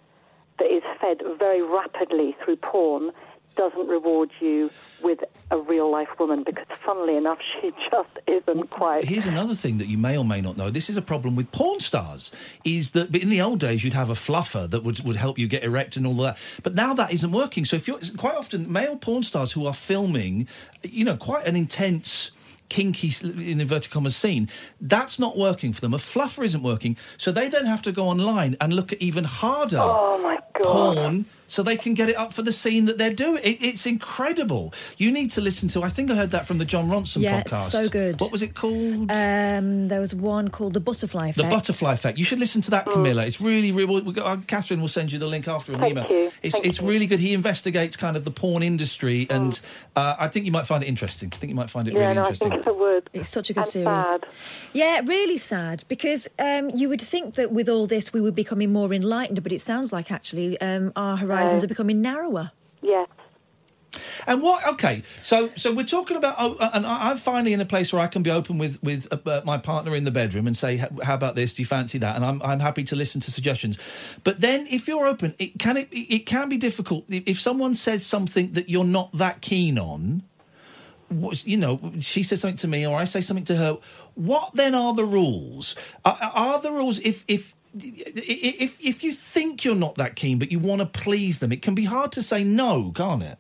that 0.60 0.66
is 0.66 0.84
fed 1.00 1.22
very 1.38 1.62
rapidly 1.62 2.36
through 2.44 2.58
porn 2.58 3.12
doesn't 3.58 3.88
reward 3.88 4.30
you 4.40 4.70
with 5.02 5.20
a 5.52 5.58
real 5.58 5.92
life 5.92 6.08
woman 6.20 6.44
because, 6.44 6.68
funnily 6.86 7.18
enough, 7.18 7.40
she 7.62 7.72
just 7.92 8.10
isn't 8.28 8.70
quite. 8.70 9.04
Here's 9.04 9.26
another 9.26 9.56
thing 9.56 9.78
that 9.80 9.88
you 9.88 9.98
may 9.98 10.18
or 10.18 10.24
may 10.24 10.40
not 10.40 10.56
know. 10.56 10.70
This 10.70 10.90
is 10.90 10.96
a 10.96 11.02
problem 11.02 11.36
with 11.36 11.52
porn 11.52 11.80
stars. 11.80 12.32
Is 12.64 12.92
that 12.92 13.14
in 13.16 13.30
the 13.30 13.42
old 13.42 13.60
days 13.60 13.84
you'd 13.84 13.94
have 13.94 14.10
a 14.10 14.14
fluffer 14.14 14.70
that 14.70 14.84
would, 14.84 15.04
would 15.04 15.18
help 15.18 15.38
you 15.38 15.48
get 15.48 15.64
erect 15.64 15.98
and 15.98 16.08
all 16.08 16.14
that. 16.18 16.38
But 16.64 16.76
now 16.76 16.94
that 16.94 17.12
isn't 17.12 17.32
working. 17.32 17.66
So 17.66 17.76
if 17.76 17.88
you're 17.88 18.00
quite 18.18 18.36
often 18.36 18.72
male 18.72 18.96
porn 18.96 19.24
stars 19.24 19.54
who 19.54 19.66
are 19.66 19.74
filming, 19.74 20.48
you 20.84 21.04
know, 21.04 21.18
quite 21.18 21.48
an 21.48 21.56
intense 21.56 22.32
kinky 22.70 23.12
in 23.24 23.60
inverted 23.62 23.92
commas 23.92 24.16
scene 24.16 24.50
that's 24.82 25.18
not 25.20 25.38
working 25.38 25.74
for 25.74 25.82
them 25.82 25.94
a 25.94 25.98
fluffer 25.98 26.44
isn't 26.44 26.64
working 26.64 26.98
so 27.18 27.32
they 27.32 27.48
then 27.50 27.66
have 27.66 27.82
to 27.82 27.92
go 27.92 28.08
online 28.08 28.56
and 28.60 28.74
look 28.74 28.92
at 28.94 29.02
even 29.02 29.24
harder 29.24 29.80
Oh 29.80 30.18
my 30.22 30.38
god! 30.62 30.96
porn 30.96 31.26
so 31.48 31.64
they 31.64 31.78
can 31.78 31.94
get 31.94 32.10
it 32.10 32.16
up 32.18 32.34
for 32.34 32.42
the 32.42 32.52
scene 32.52 32.86
that 32.86 32.98
they're 32.98 33.14
doing. 33.14 33.42
It, 33.44 33.62
it's 33.62 33.86
incredible. 33.86 34.74
You 34.98 35.12
need 35.12 35.32
to 35.32 35.42
listen 35.42 35.70
to. 35.70 35.84
I 35.84 35.90
think 35.90 36.12
I 36.12 36.16
heard 36.16 36.32
that 36.32 36.46
from 36.46 36.58
the 36.58 36.66
Jon 36.66 36.90
Ronson 36.90 37.22
Yeah, 37.22 37.42
podcast. 37.42 37.48
it's 37.52 37.72
so 37.72 37.90
good. 37.90 38.20
What 38.22 38.32
was 38.32 38.42
it 38.42 38.56
called? 38.56 39.12
Um, 39.12 39.88
there 39.88 40.00
was 40.00 40.14
one 40.14 40.50
called 40.50 40.74
the 40.74 40.80
Butterfly 40.80 41.30
Effect. 41.30 41.50
the 41.50 41.56
Butterfly 41.56 41.94
Effect. 41.94 42.18
You 42.18 42.26
should 42.26 42.40
listen 42.40 42.62
to 42.62 42.72
that, 42.72 42.86
Camilla. 42.86 43.26
It's 43.26 43.40
really, 43.40 43.72
really. 43.72 43.86
We'll, 43.86 44.04
we'll, 44.04 44.24
uh, 44.26 44.38
Catherine 44.48 44.82
will 44.82 44.88
send 44.88 45.12
you 45.12 45.20
the 45.20 45.28
link 45.28 45.48
after 45.48 45.74
an 45.74 45.80
Thank 45.80 45.92
email. 45.92 46.08
you. 46.10 46.32
It's 46.44 46.54
Thank 46.56 46.66
it's 46.66 46.82
you. 46.82 46.88
really 46.88 47.06
good. 47.08 47.20
He 47.20 47.34
investigates 47.34 47.96
kind 47.96 48.18
of 48.18 48.24
the 48.24 48.32
porn 48.32 48.64
industry, 48.64 49.28
and 49.30 49.60
uh, 49.96 50.16
I 50.20 50.28
think 50.28 50.46
you 50.46 50.52
might 50.52 50.66
find 50.66 50.84
it 50.84 50.88
interesting. 50.88 51.30
I 51.34 51.38
think 51.38 51.50
you 51.50 51.56
might 51.56 51.70
find 51.70 51.88
it 51.88 51.94
Yeah, 51.94 52.00
really 52.02 52.16
no, 52.16 52.22
I 52.22 52.24
interesting. 52.26 52.50
think 52.52 52.68
I 52.68 52.72
would. 52.72 53.10
It's 53.14 53.30
such 53.30 53.50
a 53.50 53.54
good 53.54 53.62
and 53.62 53.68
series. 53.70 54.06
Sad. 54.06 54.26
Yeah, 54.74 55.02
really 55.06 55.38
sad 55.38 55.84
because 55.88 56.28
um, 56.40 56.70
you 56.72 56.90
would 56.90 57.02
think 57.02 57.36
that 57.36 57.52
with 57.52 57.70
all 57.70 57.88
this 57.88 58.12
we 58.14 58.20
would 58.22 58.36
be 58.36 58.44
becoming 58.48 58.72
more 58.72 58.94
enlightened, 58.94 59.44
but 59.44 59.52
it 59.52 59.60
sounds 59.60 59.92
like 59.92 60.12
actually 60.12 60.60
um, 60.62 60.94
our 60.96 61.18
horizons 61.38 61.64
No. 61.64 61.66
are 61.66 61.70
becoming 61.70 62.02
narrower. 62.02 62.52
Yes. 62.82 63.08
And 64.28 64.42
what? 64.42 64.66
Okay, 64.68 65.02
so 65.22 65.50
so 65.56 65.74
we're 65.74 65.84
talking 65.86 66.18
about, 66.18 66.36
oh, 66.38 66.56
uh, 66.60 66.70
and 66.74 66.86
I- 66.86 67.10
I'm 67.10 67.18
finally 67.18 67.54
in 67.54 67.62
a 67.62 67.66
place 67.66 67.92
where 67.94 68.02
I 68.02 68.08
can 68.08 68.22
be 68.24 68.30
open 68.30 68.58
with 68.58 68.82
with 68.84 69.08
uh, 69.12 69.18
uh, 69.30 69.42
my 69.46 69.58
partner 69.58 69.96
in 69.96 70.04
the 70.04 70.12
bedroom 70.12 70.46
and 70.48 70.56
say, 70.56 70.78
"How 70.78 71.16
about 71.16 71.36
this? 71.36 71.54
Do 71.54 71.62
you 71.62 71.66
fancy 71.66 71.98
that?" 72.00 72.16
And 72.16 72.24
I'm 72.26 72.42
I'm 72.44 72.60
happy 72.60 72.84
to 72.86 72.96
listen 72.96 73.22
to 73.22 73.32
suggestions. 73.32 73.78
But 74.24 74.42
then, 74.42 74.68
if 74.70 74.88
you're 74.88 75.08
open, 75.08 75.34
it 75.40 75.58
can 75.58 75.78
it 75.78 75.88
it 75.92 76.26
can 76.26 76.50
be 76.50 76.58
difficult 76.58 77.06
if 77.10 77.24
if 77.28 77.40
someone 77.40 77.74
says 77.76 78.06
something 78.06 78.52
that 78.54 78.70
you're 78.70 78.84
not 79.00 79.12
that 79.18 79.42
keen 79.42 79.80
on. 79.80 80.24
What, 81.10 81.48
you 81.48 81.56
know, 81.58 81.80
she 82.02 82.22
says 82.22 82.42
something 82.42 82.58
to 82.58 82.68
me, 82.68 82.86
or 82.86 82.98
I 83.00 83.06
say 83.06 83.22
something 83.22 83.46
to 83.46 83.56
her. 83.56 83.78
What 84.16 84.54
then 84.56 84.76
are 84.76 84.94
the 84.94 85.06
rules? 85.06 85.76
Are, 86.04 86.18
are 86.22 86.60
the 86.62 86.72
rules 86.72 87.00
if 87.00 87.24
if 87.30 87.56
if 87.84 88.80
if 88.80 89.04
you 89.04 89.12
think 89.12 89.66
you're 89.66 89.76
not 89.76 89.96
that 89.96 90.16
keen, 90.16 90.40
but 90.40 90.52
you 90.52 90.60
want 90.60 90.80
to 90.82 90.86
please 90.86 91.40
them, 91.40 91.52
it 91.52 91.62
can 91.62 91.76
be 91.76 91.86
hard 91.86 92.12
to 92.14 92.22
say 92.22 92.44
no, 92.44 92.92
can't 92.96 93.24
it? 93.24 93.38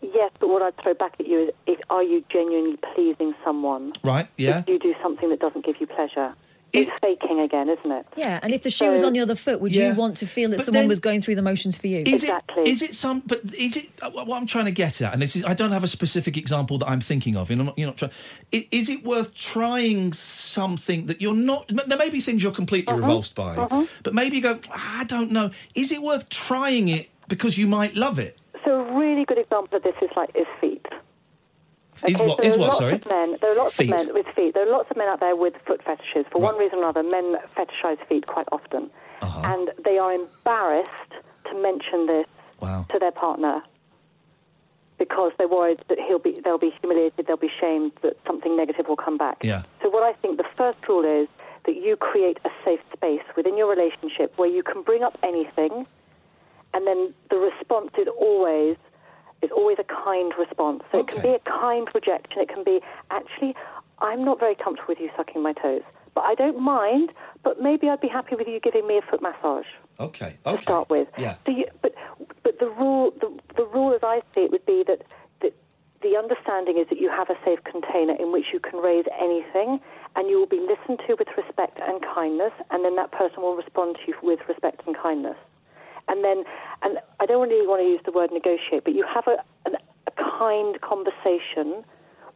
Yes, 0.00 0.30
but 0.38 0.48
what 0.48 0.62
I'd 0.62 0.76
throw 0.82 0.94
back 0.94 1.14
at 1.18 1.26
you 1.26 1.48
is, 1.48 1.50
is 1.66 1.76
are 1.90 2.02
you 2.02 2.24
genuinely 2.30 2.78
pleasing 2.94 3.34
someone? 3.44 3.92
Right? 4.04 4.28
Yeah. 4.36 4.60
If 4.60 4.68
you 4.68 4.78
do 4.78 4.94
something 5.02 5.28
that 5.30 5.40
doesn't 5.40 5.64
give 5.64 5.80
you 5.80 5.86
pleasure. 5.86 6.34
It's 6.72 6.90
faking 7.00 7.40
again, 7.40 7.68
isn't 7.70 7.90
it? 7.90 8.06
Yeah, 8.16 8.40
and 8.42 8.52
if 8.52 8.62
the 8.62 8.70
shoe 8.70 8.90
was 8.90 9.02
on 9.02 9.12
the 9.14 9.20
other 9.20 9.34
foot, 9.34 9.60
would 9.60 9.72
Yeah. 9.74 9.90
you 9.90 9.94
want 9.94 10.16
to 10.18 10.26
feel 10.26 10.50
that 10.50 10.56
But 10.56 10.64
someone 10.66 10.82
then- 10.82 10.88
was 10.88 10.98
going 10.98 11.20
through 11.22 11.36
the 11.36 11.42
motions 11.42 11.76
for 11.76 11.86
you? 11.86 12.00
Is 12.04 12.22
Exactly. 12.24 12.64
it? 12.64 12.68
Is 12.68 12.82
it 12.82 12.94
some? 12.94 13.22
But 13.24 13.40
is 13.58 13.76
it? 13.76 13.88
uh, 14.02 14.10
What 14.10 14.36
I'm 14.36 14.46
trying 14.46 14.66
to 14.66 14.72
get 14.72 15.00
at, 15.00 15.12
and 15.12 15.22
this 15.22 15.36
is, 15.36 15.44
I 15.44 15.54
don't 15.54 15.72
have 15.72 15.84
a 15.84 15.88
specific 15.88 16.36
example 16.36 16.76
that 16.78 16.88
I'm 16.88 17.00
thinking 17.00 17.36
of. 17.36 17.50
And 17.50 17.60
I'm 17.60 17.66
not, 17.66 17.78
you're 17.78 17.86
not 17.86 17.96
trying. 17.96 18.10
i- 18.52 18.66
Is 18.70 18.88
it 18.90 19.04
worth 19.04 19.32
trying 19.34 20.12
something 20.12 21.06
that 21.06 21.22
you're 21.22 21.34
not? 21.34 21.68
There 21.68 21.96
may 21.98 22.10
be 22.10 22.20
things 22.20 22.42
you're 22.42 22.52
completely 22.52 22.92
Uh-huh. 22.92 23.00
revulsed 23.00 23.34
by, 23.34 23.54
but 24.02 24.12
maybe 24.14 24.36
you 24.36 24.42
go, 24.42 24.58
I 24.74 25.04
don't 25.04 25.30
know. 25.30 25.50
Is 25.74 25.92
it 25.92 26.02
worth 26.02 26.28
trying 26.28 26.88
it 26.88 27.08
because 27.28 27.56
you 27.56 27.66
might 27.66 27.94
love 27.94 28.18
it? 28.18 28.36
So 28.64 28.72
a 28.80 28.98
really 28.98 29.24
good 29.24 29.38
example 29.38 29.76
of 29.76 29.82
this 29.84 29.94
is 30.02 30.10
like 30.16 30.30
is 30.34 30.46
feet. 30.60 30.75
Is 32.06 32.16
Okay, 32.20 32.26
what? 32.26 32.36
so 32.38 32.42
Is 32.42 32.54
there 32.56 32.58
are 32.58 32.60
what? 32.60 32.66
lots 32.68 32.78
Sorry. 32.78 32.92
Of 32.94 33.06
men, 33.06 33.36
there 33.40 33.50
are 33.50 33.56
lots 33.56 33.76
Feet. 33.76 33.92
of 33.92 34.06
men 34.06 34.14
with 34.14 34.26
feet. 34.34 34.54
There 34.54 34.66
are 34.68 34.70
lots 34.70 34.90
of 34.90 34.96
men 34.96 35.08
out 35.08 35.20
there 35.20 35.34
with 35.36 35.54
foot 35.66 35.82
fetishes. 35.82 36.26
For 36.30 36.40
one 36.40 36.56
reason 36.58 36.78
or 36.78 36.82
another, 36.90 37.02
men 37.02 37.36
fetishize 37.56 37.98
feet 38.08 38.26
quite 38.26 38.48
often, 38.52 38.90
Uh-huh. 39.22 39.40
and 39.44 39.70
they 39.84 39.98
are 39.98 40.12
embarrassed 40.12 41.12
to 41.48 41.54
mention 41.54 42.06
this 42.06 42.26
Wow. 42.60 42.84
to 42.90 42.98
their 42.98 43.12
partner 43.12 43.62
because 44.98 45.32
they're 45.36 45.48
worried 45.48 45.80
that 45.88 45.98
he'll 45.98 46.18
be, 46.18 46.32
they'll 46.42 46.58
be 46.58 46.72
humiliated, 46.80 47.26
they'll 47.26 47.36
be 47.36 47.50
shamed, 47.60 47.92
that 48.02 48.16
something 48.26 48.56
negative 48.56 48.88
will 48.88 48.96
come 48.96 49.18
back. 49.18 49.36
Yeah. 49.42 49.62
So 49.82 49.90
what 49.90 50.02
I 50.02 50.12
think 50.14 50.38
the 50.38 50.46
first 50.56 50.78
rule 50.88 51.04
is 51.04 51.28
that 51.66 51.76
you 51.76 51.96
create 51.96 52.38
a 52.44 52.50
safe 52.64 52.80
space 52.94 53.22
within 53.36 53.56
your 53.58 53.68
relationship 53.68 54.32
where 54.38 54.48
you 54.48 54.62
can 54.62 54.82
bring 54.82 55.02
up 55.02 55.18
anything, 55.22 55.86
and 56.72 56.86
then 56.86 57.12
the 57.30 57.36
response 57.36 57.90
is 57.98 58.08
always 58.18 58.76
is 59.42 59.50
always 59.50 59.78
a 59.78 59.84
kind 59.84 60.32
response. 60.38 60.82
So 60.90 61.00
it 61.00 61.08
can 61.08 61.22
be 61.22 61.34
a 61.34 61.38
kind 61.40 61.88
rejection. 61.94 62.40
It 62.40 62.48
can 62.48 62.64
be 62.64 62.80
actually, 63.10 63.54
I'm 63.98 64.24
not 64.24 64.38
very 64.40 64.54
comfortable 64.54 64.88
with 64.94 65.00
you 65.00 65.10
sucking 65.16 65.42
my 65.42 65.52
toes, 65.52 65.82
but 66.14 66.22
I 66.22 66.34
don't 66.34 66.60
mind. 66.60 67.12
But 67.42 67.60
maybe 67.62 67.88
I'd 67.88 68.00
be 68.00 68.08
happy 68.08 68.34
with 68.34 68.48
you 68.48 68.58
giving 68.60 68.86
me 68.86 68.98
a 68.98 69.02
foot 69.02 69.22
massage 69.22 69.66
Okay. 70.00 70.36
to 70.44 70.50
Okay. 70.50 70.62
start 70.62 70.90
with. 70.90 71.08
Yeah. 71.18 71.36
So 71.44 71.52
you, 71.52 71.66
but 71.82 71.94
but 72.42 72.58
the 72.58 72.66
rule 72.68 73.12
the, 73.20 73.30
the 73.56 73.64
rule 73.66 73.94
as 73.94 74.00
I 74.02 74.20
see 74.34 74.40
it 74.42 74.50
would 74.50 74.66
be 74.66 74.82
that, 74.86 75.02
that 75.42 75.52
the 76.02 76.16
understanding 76.16 76.78
is 76.78 76.88
that 76.88 76.98
you 77.00 77.08
have 77.10 77.30
a 77.30 77.36
safe 77.44 77.62
container 77.64 78.14
in 78.14 78.32
which 78.32 78.46
you 78.52 78.60
can 78.60 78.80
raise 78.80 79.04
anything, 79.20 79.80
and 80.16 80.28
you 80.28 80.38
will 80.38 80.46
be 80.46 80.60
listened 80.60 81.00
to 81.06 81.14
with 81.18 81.28
respect 81.36 81.78
and 81.86 82.02
kindness, 82.02 82.52
and 82.70 82.84
then 82.84 82.96
that 82.96 83.12
person 83.12 83.42
will 83.42 83.54
respond 83.54 83.96
to 83.96 84.02
you 84.10 84.14
with 84.22 84.40
respect 84.48 84.82
and 84.86 84.96
kindness. 84.96 85.36
And 86.08 86.24
then, 86.24 86.44
and 86.82 86.98
I 87.20 87.26
don't 87.26 87.48
really 87.48 87.66
want 87.66 87.82
to 87.82 87.88
use 87.88 88.00
the 88.04 88.12
word 88.12 88.30
negotiate, 88.32 88.84
but 88.84 88.94
you 88.94 89.04
have 89.12 89.26
a, 89.26 89.42
an, 89.66 89.76
a 90.06 90.12
kind 90.38 90.80
conversation 90.80 91.84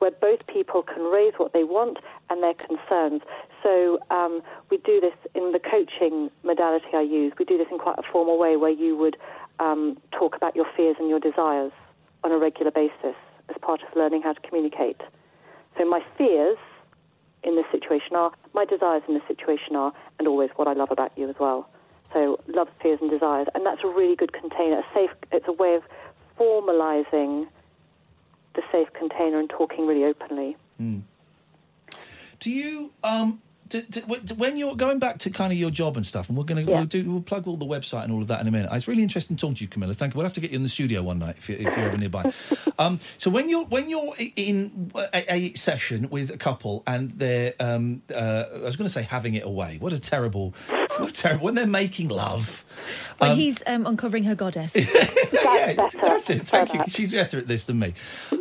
where 0.01 0.11
both 0.11 0.41
people 0.47 0.83
can 0.83 1.03
raise 1.03 1.35
what 1.37 1.53
they 1.53 1.63
want 1.63 1.99
and 2.31 2.43
their 2.43 2.55
concerns. 2.55 3.23
So 3.63 3.99
um, 4.11 4.43
we 4.71 4.79
do 4.79 4.99
this 5.01 5.15
in 5.35 5.53
the 5.53 5.61
coaching 5.61 6.31
modality 6.43 6.89
I 6.95 7.03
use. 7.03 7.33
We 7.39 7.45
do 7.45 7.59
this 7.59 7.69
in 7.71 7.79
quite 7.79 7.99
a 7.99 8.03
formal 8.11 8.39
way 8.39 8.57
where 8.57 8.71
you 8.71 8.97
would 8.97 9.17
um, 9.61 9.99
talk 10.11 10.35
about 10.35 10.57
your 10.57 10.67
fears 10.75 10.97
and 10.99 11.09
your 11.09 11.21
desires 11.21 11.73
on 12.25 12.33
a 12.33 12.39
regular 12.39 12.71
basis 12.71 13.15
as 13.49 13.57
part 13.61 13.83
of 13.83 13.95
learning 13.95 14.23
how 14.23 14.33
to 14.33 14.41
communicate. 14.41 15.01
So 15.77 15.85
my 15.85 16.01
fears 16.17 16.59
in 17.43 17.57
this 17.57 17.67
situation 17.71 18.17
are, 18.17 18.33
my 18.55 18.65
desires 18.65 19.03
in 19.07 19.15
this 19.15 19.23
situation 19.29 19.77
are, 19.77 19.93
and 20.19 20.27
always 20.27 20.51
what 20.57 20.67
I 20.67 20.73
love 20.73 20.91
about 20.91 21.17
you 21.17 21.29
as 21.29 21.37
well. 21.39 21.69
So 22.13 22.41
love, 22.49 22.69
fears, 22.83 22.99
and 23.01 23.11
desires, 23.11 23.47
and 23.55 23.65
that's 23.65 23.83
a 23.85 23.89
really 23.89 24.17
good 24.17 24.33
container. 24.33 24.79
A 24.81 24.85
safe. 24.95 25.11
It's 25.33 25.47
a 25.47 25.53
way 25.53 25.75
of 25.77 25.83
formalising 26.39 27.47
the 28.55 28.63
safe 28.73 28.93
container 28.93 29.39
and 29.39 29.49
talking 29.49 29.87
really 29.87 30.05
openly. 30.05 30.57
Do 30.79 32.51
you 32.51 32.93
um? 33.05 33.43
When 34.37 34.57
you're 34.57 34.77
going 34.77 34.99
back 34.99 35.19
to 35.21 35.31
kind 35.31 35.53
of 35.53 35.59
your 35.59 35.71
job 35.71 35.97
and 35.97 36.05
stuff, 36.07 36.29
and 36.29 36.37
we're 36.39 36.45
going 36.45 36.65
to 36.65 36.71
Yeah. 36.71 36.79
we'll 36.79 36.87
do 36.87 37.11
we'll 37.11 37.23
plug 37.23 37.47
all 37.49 37.57
the 37.57 37.67
website 37.67 38.05
and 38.05 38.13
all 38.13 38.23
of 38.23 38.29
that 38.29 38.41
in 38.41 38.47
a 38.47 38.51
minute. 38.51 38.69
It's 38.73 38.89
really 38.89 39.03
interesting 39.03 39.37
talking 39.37 39.57
to 39.57 39.63
you, 39.63 39.69
Camilla. 39.69 39.95
Thank 39.95 40.15
you. 40.15 40.19
We'll 40.19 40.27
have 40.27 40.35
to 40.35 40.41
get 40.41 40.51
you 40.51 40.57
in 40.57 40.63
the 40.63 40.69
studio 40.69 41.03
one 41.03 41.19
night 41.19 41.37
if 41.39 41.49
you're, 41.49 41.59
if 41.59 41.77
you're 41.77 41.87
ever 41.87 41.97
nearby. 41.97 42.33
um, 42.79 43.01
so 43.19 43.31
when 43.31 43.49
you're 43.49 43.65
when 43.65 43.89
you're 43.91 44.15
in 44.37 44.91
a, 45.13 45.33
a 45.35 45.55
session 45.55 46.09
with 46.11 46.31
a 46.31 46.37
couple 46.37 46.83
and 46.87 47.11
they're 47.13 47.55
um, 47.61 48.03
uh, 48.15 48.45
I 48.55 48.59
was 48.59 48.77
going 48.77 48.87
to 48.87 48.93
say 48.93 49.03
having 49.03 49.35
it 49.35 49.45
away. 49.45 49.77
What 49.81 49.93
a 49.93 49.99
terrible, 49.99 50.55
what 50.69 51.09
a 51.09 51.13
terrible 51.13 51.45
when 51.45 51.55
they're 51.55 51.67
making 51.67 52.09
love. 52.09 52.65
when 53.19 53.37
he's 53.37 53.63
um, 53.67 53.87
uncovering 53.87 54.25
her 54.25 54.35
goddess. 54.35 54.77
yeah, 55.55 55.75
better. 55.75 55.99
that's 55.99 56.31
it. 56.31 56.43
Thank 56.43 56.73
you. 56.73 56.79
Better. 56.81 56.91
She's 56.91 57.13
better 57.13 57.39
at 57.39 57.47
this 57.49 57.65
than 57.65 57.79
me. 57.79 57.95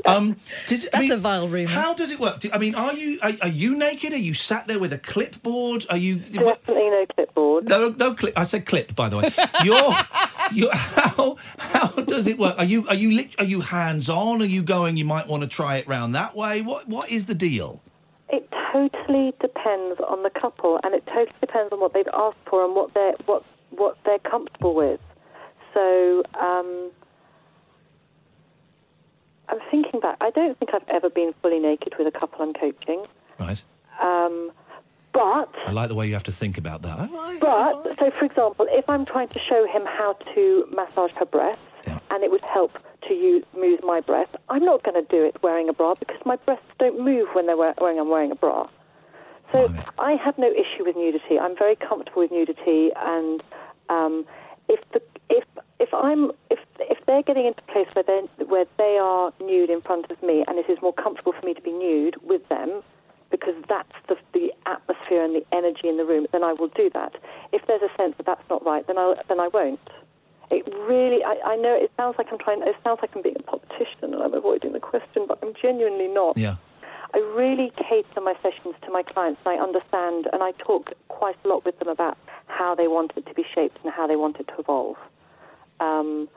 Um, 0.05 0.37
did, 0.67 0.81
I 0.87 0.89
That's 0.91 0.99
mean, 1.01 1.11
a 1.13 1.17
vile 1.17 1.47
rumour. 1.47 1.69
How 1.69 1.93
does 1.93 2.11
it 2.11 2.19
work? 2.19 2.39
Do, 2.39 2.49
I 2.53 2.57
mean, 2.57 2.75
are 2.75 2.93
you 2.93 3.19
are, 3.21 3.31
are 3.41 3.47
you 3.47 3.75
naked? 3.75 4.13
Are 4.13 4.17
you 4.17 4.33
sat 4.33 4.67
there 4.67 4.79
with 4.79 4.93
a 4.93 4.97
clipboard? 4.97 5.85
Are 5.89 5.97
you? 5.97 6.17
what- 6.41 6.65
Definitely 6.65 6.89
no 6.91 7.05
clipboard. 7.15 7.69
no, 7.69 7.89
no 7.89 8.13
clip. 8.13 8.37
I 8.37 8.43
said 8.43 8.65
clip, 8.65 8.95
by 8.95 9.09
the 9.09 9.17
way. 9.17 9.29
You're, 9.63 9.93
you 10.51 10.69
how 10.71 11.37
how 11.57 11.87
does 12.03 12.27
it 12.27 12.37
work? 12.37 12.55
Are 12.57 12.65
you 12.65 12.87
are 12.87 12.95
you 12.95 13.25
are 13.37 13.45
you 13.45 13.61
hands 13.61 14.09
on? 14.09 14.41
Are 14.41 14.45
you 14.45 14.63
going? 14.63 14.97
You 14.97 15.05
might 15.05 15.27
want 15.27 15.41
to 15.43 15.47
try 15.49 15.77
it 15.77 15.87
round 15.87 16.15
that 16.15 16.35
way. 16.35 16.61
What 16.61 16.87
what 16.87 17.09
is 17.11 17.25
the 17.27 17.35
deal? 17.35 17.81
It 18.31 18.47
totally 18.71 19.33
depends 19.41 19.99
on 20.07 20.21
the 20.23 20.29
couple, 20.29 20.79
and 20.83 20.93
it 20.93 21.03
totally 21.07 21.33
depends 21.41 21.73
on 21.73 21.79
what 21.79 21.93
they've 21.93 22.07
asked 22.13 22.37
for 22.47 22.63
and 22.63 22.75
what 22.75 22.93
they're 22.93 23.15
what 23.25 23.43
what 23.71 23.97
they're 24.05 24.19
comfortable 24.19 24.75
with. 24.75 24.99
So 25.73 26.23
um, 26.39 26.91
I'm 29.49 29.59
thinking 29.71 29.99
back. 29.99 30.17
I 30.21 30.29
don't 30.29 30.57
think 30.59 30.73
I've 30.73 30.87
ever 30.89 31.09
been 31.09 31.33
fully 31.41 31.59
naked 31.59 31.93
with 31.97 32.07
a 32.07 32.11
couple 32.17 32.41
I'm 32.41 32.53
coaching, 32.53 33.05
Right. 33.39 33.61
um, 34.01 34.51
but 35.11 35.49
I 35.65 35.71
like 35.71 35.89
the 35.89 35.95
way 35.95 36.07
you 36.07 36.13
have 36.13 36.23
to 36.23 36.31
think 36.31 36.57
about 36.57 36.83
that. 36.83 36.99
I- 36.99 37.37
But, 37.41 37.97
so 37.99 38.11
for 38.11 38.25
example, 38.25 38.67
if 38.69 38.87
I'm 38.89 39.05
trying 39.05 39.29
to 39.29 39.39
show 39.39 39.65
him 39.65 39.85
how 39.85 40.13
to 40.35 40.67
massage 40.71 41.11
her 41.13 41.25
breasts, 41.25 41.61
Yeah. 41.87 41.99
and 42.11 42.23
it 42.23 42.31
would 42.31 42.41
help 42.43 42.77
to 43.07 43.13
use, 43.13 43.43
move 43.57 43.83
my 43.83 44.01
breasts, 44.01 44.35
I'm 44.49 44.63
not 44.63 44.83
going 44.83 45.03
to 45.03 45.07
do 45.09 45.23
it 45.25 45.41
wearing 45.41 45.67
a 45.69 45.73
bra 45.73 45.95
because 45.95 46.23
my 46.25 46.35
breasts 46.35 46.65
don't 46.77 46.99
move 46.99 47.29
when 47.33 47.47
they're 47.47 47.57
wear, 47.57 47.73
when 47.79 47.97
I'm 47.97 48.09
wearing 48.09 48.31
a 48.31 48.35
bra. 48.35 48.67
So. 49.51 49.73
I 49.97 50.11
have 50.13 50.37
no 50.37 50.51
issue 50.51 50.83
with 50.85 50.95
nudity. 50.95 51.39
I'm 51.39 51.55
very 51.57 51.75
comfortable 51.75 52.21
with 52.21 52.31
nudity, 52.31 52.91
and 52.95 53.41
um, 53.89 54.25
if 54.67 54.79
the 54.91 55.01
if 55.79 55.89
if 55.89 55.93
I'm 55.93 56.31
if 56.49 56.97
they're 57.05 57.23
getting 57.23 57.45
into 57.45 57.61
a 57.67 57.71
place 57.71 57.87
where 57.93 58.03
they 58.03 58.45
where 58.45 58.65
they 58.77 58.97
are 59.01 59.33
nude 59.41 59.69
in 59.69 59.81
front 59.81 60.11
of 60.11 60.21
me, 60.21 60.43
and 60.47 60.59
it 60.59 60.69
is 60.69 60.77
more 60.81 60.93
comfortable 60.93 61.33
for 61.33 61.45
me 61.45 61.53
to 61.53 61.61
be 61.61 61.71
nude 61.71 62.15
with 62.23 62.47
them 62.49 62.83
because 63.31 63.55
that's 63.67 63.93
the, 64.07 64.17
the 64.33 64.51
atmosphere 64.65 65.23
and 65.23 65.35
the 65.35 65.45
energy 65.51 65.87
in 65.87 65.97
the 65.97 66.05
room, 66.05 66.25
then 66.31 66.43
I 66.43 66.53
will 66.53 66.69
do 66.69 66.89
that. 66.95 67.15
If 67.51 67.61
there's 67.67 67.83
a 67.83 67.95
sense 67.95 68.15
that 68.17 68.25
that's 68.25 68.47
not 68.49 68.65
right, 68.65 68.85
then 68.87 68.97
I 68.97 69.15
then 69.27 69.39
I 69.39 69.47
won't. 69.47 69.79
It 70.51 70.65
really, 70.87 71.23
I, 71.23 71.37
I 71.45 71.55
know 71.57 71.75
it 71.75 71.91
sounds 71.95 72.15
like 72.17 72.27
I'm 72.31 72.39
trying. 72.39 72.61
It 72.63 72.75
sounds 72.83 72.99
like 73.01 73.11
I'm 73.15 73.21
being 73.21 73.37
a 73.37 73.43
politician 73.43 74.13
and 74.13 74.15
I'm 74.15 74.33
avoiding 74.33 74.73
the 74.73 74.79
question, 74.79 75.25
but 75.27 75.37
I'm 75.43 75.53
genuinely 75.61 76.07
not. 76.07 76.37
Yeah. 76.37 76.55
I 77.13 77.17
really 77.35 77.71
cater 77.75 78.21
my 78.21 78.35
sessions 78.41 78.75
to 78.83 78.91
my 78.91 79.01
clients, 79.01 79.41
and 79.45 79.59
I 79.59 79.63
understand, 79.63 80.27
and 80.31 80.43
I 80.43 80.51
talk 80.59 80.93
quite 81.07 81.37
a 81.43 81.47
lot 81.47 81.65
with 81.65 81.77
them 81.79 81.87
about 81.87 82.17
how 82.47 82.75
they 82.75 82.87
want 82.87 83.13
it 83.15 83.25
to 83.25 83.33
be 83.33 83.43
shaped 83.55 83.79
and 83.83 83.91
how 83.91 84.05
they 84.05 84.15
want 84.15 84.39
it 84.39 84.47
to 84.47 84.59
evolve. 84.59 84.97
Um, 85.79 86.29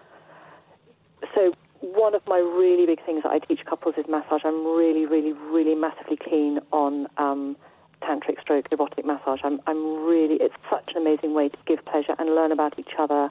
so 1.35 1.53
one 1.81 2.15
of 2.15 2.23
my 2.27 2.39
really 2.39 2.87
big 2.87 3.05
things 3.05 3.23
that 3.25 3.33
I 3.33 3.39
teach 3.39 3.65
couples 3.67 3.95
is 3.97 4.07
massage. 4.09 4.43
I'm 4.45 4.65
really, 4.67 5.07
really, 5.07 5.33
really 5.33 5.75
massively 5.75 6.17
keen 6.17 6.61
on 6.73 7.09
um, 7.17 7.57
tantric 8.03 8.41
stroke 8.41 8.67
erotic 8.71 9.05
massage. 9.05 9.41
I'm, 9.43 9.61
I'm 9.67 10.05
really, 10.05 10.37
it's 10.37 10.55
such 10.71 10.91
an 10.95 11.03
amazing 11.03 11.35
way 11.35 11.49
to 11.49 11.59
give 11.67 11.85
pleasure 11.85 12.15
and 12.19 12.35
learn 12.35 12.53
about 12.53 12.79
each 12.79 12.93
other. 12.99 13.31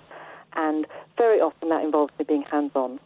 And 0.54 0.86
very 1.17 1.39
often 1.39 1.69
that 1.69 1.84
involves 1.84 2.13
me 2.19 2.26
being 2.26 2.43
hands-on. 2.43 3.00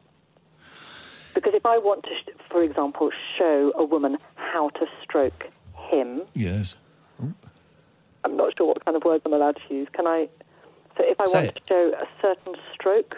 Because 1.35 1.53
if 1.53 1.65
I 1.65 1.77
want 1.77 2.03
to, 2.03 2.09
for 2.49 2.63
example, 2.63 3.11
show 3.37 3.71
a 3.75 3.83
woman 3.83 4.17
how 4.35 4.69
to 4.69 4.87
stroke 5.03 5.45
him, 5.75 6.21
Yes. 6.33 6.75
I'm 8.23 8.35
not 8.37 8.57
sure 8.57 8.65
what 8.65 8.83
kind 8.83 8.97
of 8.97 9.03
words 9.03 9.21
I'm 9.25 9.33
allowed 9.33 9.59
to 9.67 9.73
use. 9.73 9.87
Can 9.93 10.07
I? 10.07 10.27
So 10.97 11.03
if 11.05 11.19
I 11.19 11.25
Say 11.25 11.33
want 11.45 11.47
it. 11.47 11.55
to 11.55 11.61
show 11.67 11.93
a 11.99 12.07
certain 12.21 12.55
stroke 12.73 13.15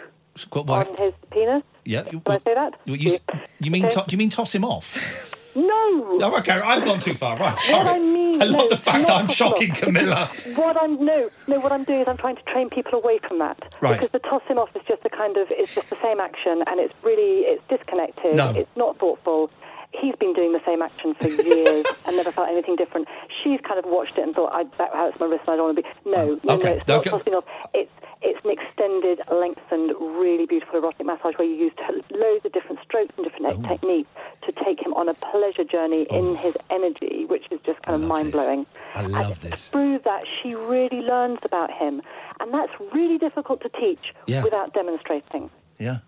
what? 0.52 0.88
on 0.88 0.96
his 0.96 1.14
penis, 1.30 1.62
Yeah. 1.84 2.02
can 2.04 2.22
I 2.26 2.38
say 2.38 2.54
that? 2.54 2.74
You, 2.84 2.94
you, 2.94 3.18
you 3.60 3.70
mean 3.70 3.88
to, 3.88 4.04
do 4.06 4.14
you 4.14 4.18
mean 4.18 4.30
toss 4.30 4.54
him 4.54 4.64
off? 4.64 5.34
No. 5.56 5.74
No, 6.18 6.36
okay, 6.38 6.52
I've 6.52 6.84
gone 6.84 6.98
too 7.00 7.14
far. 7.14 7.36
Right. 7.38 7.56
What 7.70 7.86
I 7.86 7.98
mean, 7.98 8.40
I 8.42 8.44
love 8.44 8.62
no, 8.64 8.68
the 8.68 8.76
fact 8.76 9.08
I'm 9.08 9.26
shocking 9.28 9.70
off. 9.72 9.78
Camilla. 9.80 10.30
What 10.54 10.76
I'm 10.76 11.04
no, 11.04 11.30
no. 11.46 11.58
What 11.60 11.70
I'm 11.72 11.84
doing 11.84 12.00
is 12.00 12.08
I'm 12.08 12.16
trying 12.16 12.36
to 12.36 12.42
train 12.42 12.68
people 12.70 12.94
away 12.98 13.18
from 13.26 13.38
that. 13.38 13.72
Right. 13.80 14.00
Because 14.00 14.10
the 14.12 14.18
toss 14.20 14.42
him 14.48 14.58
off 14.58 14.74
is 14.76 14.82
just 14.86 15.02
the 15.04 15.10
kind 15.10 15.36
of 15.36 15.46
it's 15.50 15.74
just 15.76 15.88
the 15.90 15.96
same 16.02 16.18
action, 16.20 16.62
and 16.66 16.78
it's 16.80 16.94
really 17.02 17.42
it's 17.42 17.62
disconnected. 17.68 18.34
No. 18.36 18.50
It's 18.50 18.70
not 18.76 18.98
thoughtful. 18.98 19.50
He's 19.92 20.14
been 20.16 20.32
doing 20.34 20.52
the 20.52 20.60
same 20.66 20.82
action 20.82 21.14
for 21.14 21.28
years 21.28 21.86
and 22.06 22.16
never 22.16 22.30
felt 22.30 22.48
anything 22.48 22.76
different. 22.76 23.08
She's 23.42 23.60
kind 23.62 23.78
of 23.78 23.86
watched 23.86 24.16
it 24.18 24.22
and 24.24 24.34
thought, 24.34 24.52
I, 24.52 24.64
that 24.78 24.90
hurts 24.92 25.18
my 25.18 25.26
wrist 25.26 25.44
and 25.46 25.54
I 25.54 25.56
don't 25.56 25.74
want 25.74 25.76
to 25.78 25.82
be. 25.82 25.88
No, 26.10 26.26
no, 26.26 26.40
Oh, 26.48 26.54
okay. 26.56 26.68
no. 26.68 26.76
It's 26.76 26.88
not 26.88 26.98
Okay. 27.00 27.10
tossing 27.10 27.34
off. 27.34 27.44
It's 27.74 27.90
it's 28.20 28.44
an 28.44 28.50
extended, 28.50 29.20
lengthened, 29.30 29.92
really 30.00 30.44
beautiful 30.44 30.80
erotic 30.80 31.06
massage 31.06 31.34
where 31.38 31.46
you 31.46 31.54
use 31.54 31.72
t- 31.78 32.16
loads 32.16 32.44
of 32.44 32.50
different 32.52 32.80
strokes 32.82 33.14
and 33.16 33.24
different 33.24 33.64
Oh. 33.64 33.68
techniques 33.68 34.10
to 34.44 34.50
take 34.64 34.84
him 34.84 34.92
on 34.94 35.08
a 35.08 35.14
pleasure 35.14 35.62
journey 35.62 36.02
in 36.10 36.24
oh. 36.26 36.34
his 36.34 36.56
energy, 36.68 37.26
which 37.26 37.44
is 37.52 37.60
just 37.64 37.80
kind 37.82 38.02
of 38.02 38.08
mind 38.08 38.32
blowing. 38.32 38.66
I 38.96 39.02
love 39.02 39.40
this. 39.40 39.68
Through 39.68 40.00
that, 40.00 40.24
she 40.42 40.56
really 40.56 41.00
learns 41.00 41.38
about 41.44 41.70
him. 41.70 42.02
And 42.40 42.52
that's 42.52 42.72
really 42.92 43.18
difficult 43.18 43.60
to 43.62 43.68
teach 43.68 44.12
Yeah. 44.26 44.42
without 44.42 44.74
demonstrating. 44.74 45.48
Yeah. 45.78 45.98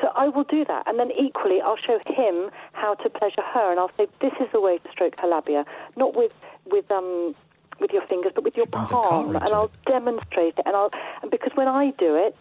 So 0.00 0.12
I 0.14 0.28
will 0.28 0.44
do 0.44 0.64
that. 0.64 0.86
And 0.86 0.98
then 0.98 1.10
equally, 1.10 1.60
I'll 1.60 1.76
show 1.76 1.98
him 2.06 2.50
how 2.72 2.94
to 2.94 3.10
pleasure 3.10 3.42
her. 3.42 3.70
And 3.70 3.80
I'll 3.80 3.90
say, 3.96 4.06
this 4.20 4.32
is 4.40 4.46
the 4.52 4.60
way 4.60 4.78
to 4.78 4.90
stroke 4.90 5.14
her 5.20 5.26
labia. 5.28 5.64
Not 5.96 6.14
with, 6.16 6.32
with, 6.66 6.90
um, 6.90 7.34
with 7.80 7.90
your 7.92 8.06
fingers, 8.06 8.32
but 8.34 8.44
with 8.44 8.56
your 8.56 8.66
palm. 8.66 9.34
And 9.36 9.48
I'll 9.48 9.70
demonstrate 9.86 10.54
it. 10.58 10.62
And, 10.66 10.76
I'll, 10.76 10.90
and 11.22 11.30
because 11.30 11.52
when 11.54 11.68
I 11.68 11.90
do 11.98 12.14
it, 12.16 12.36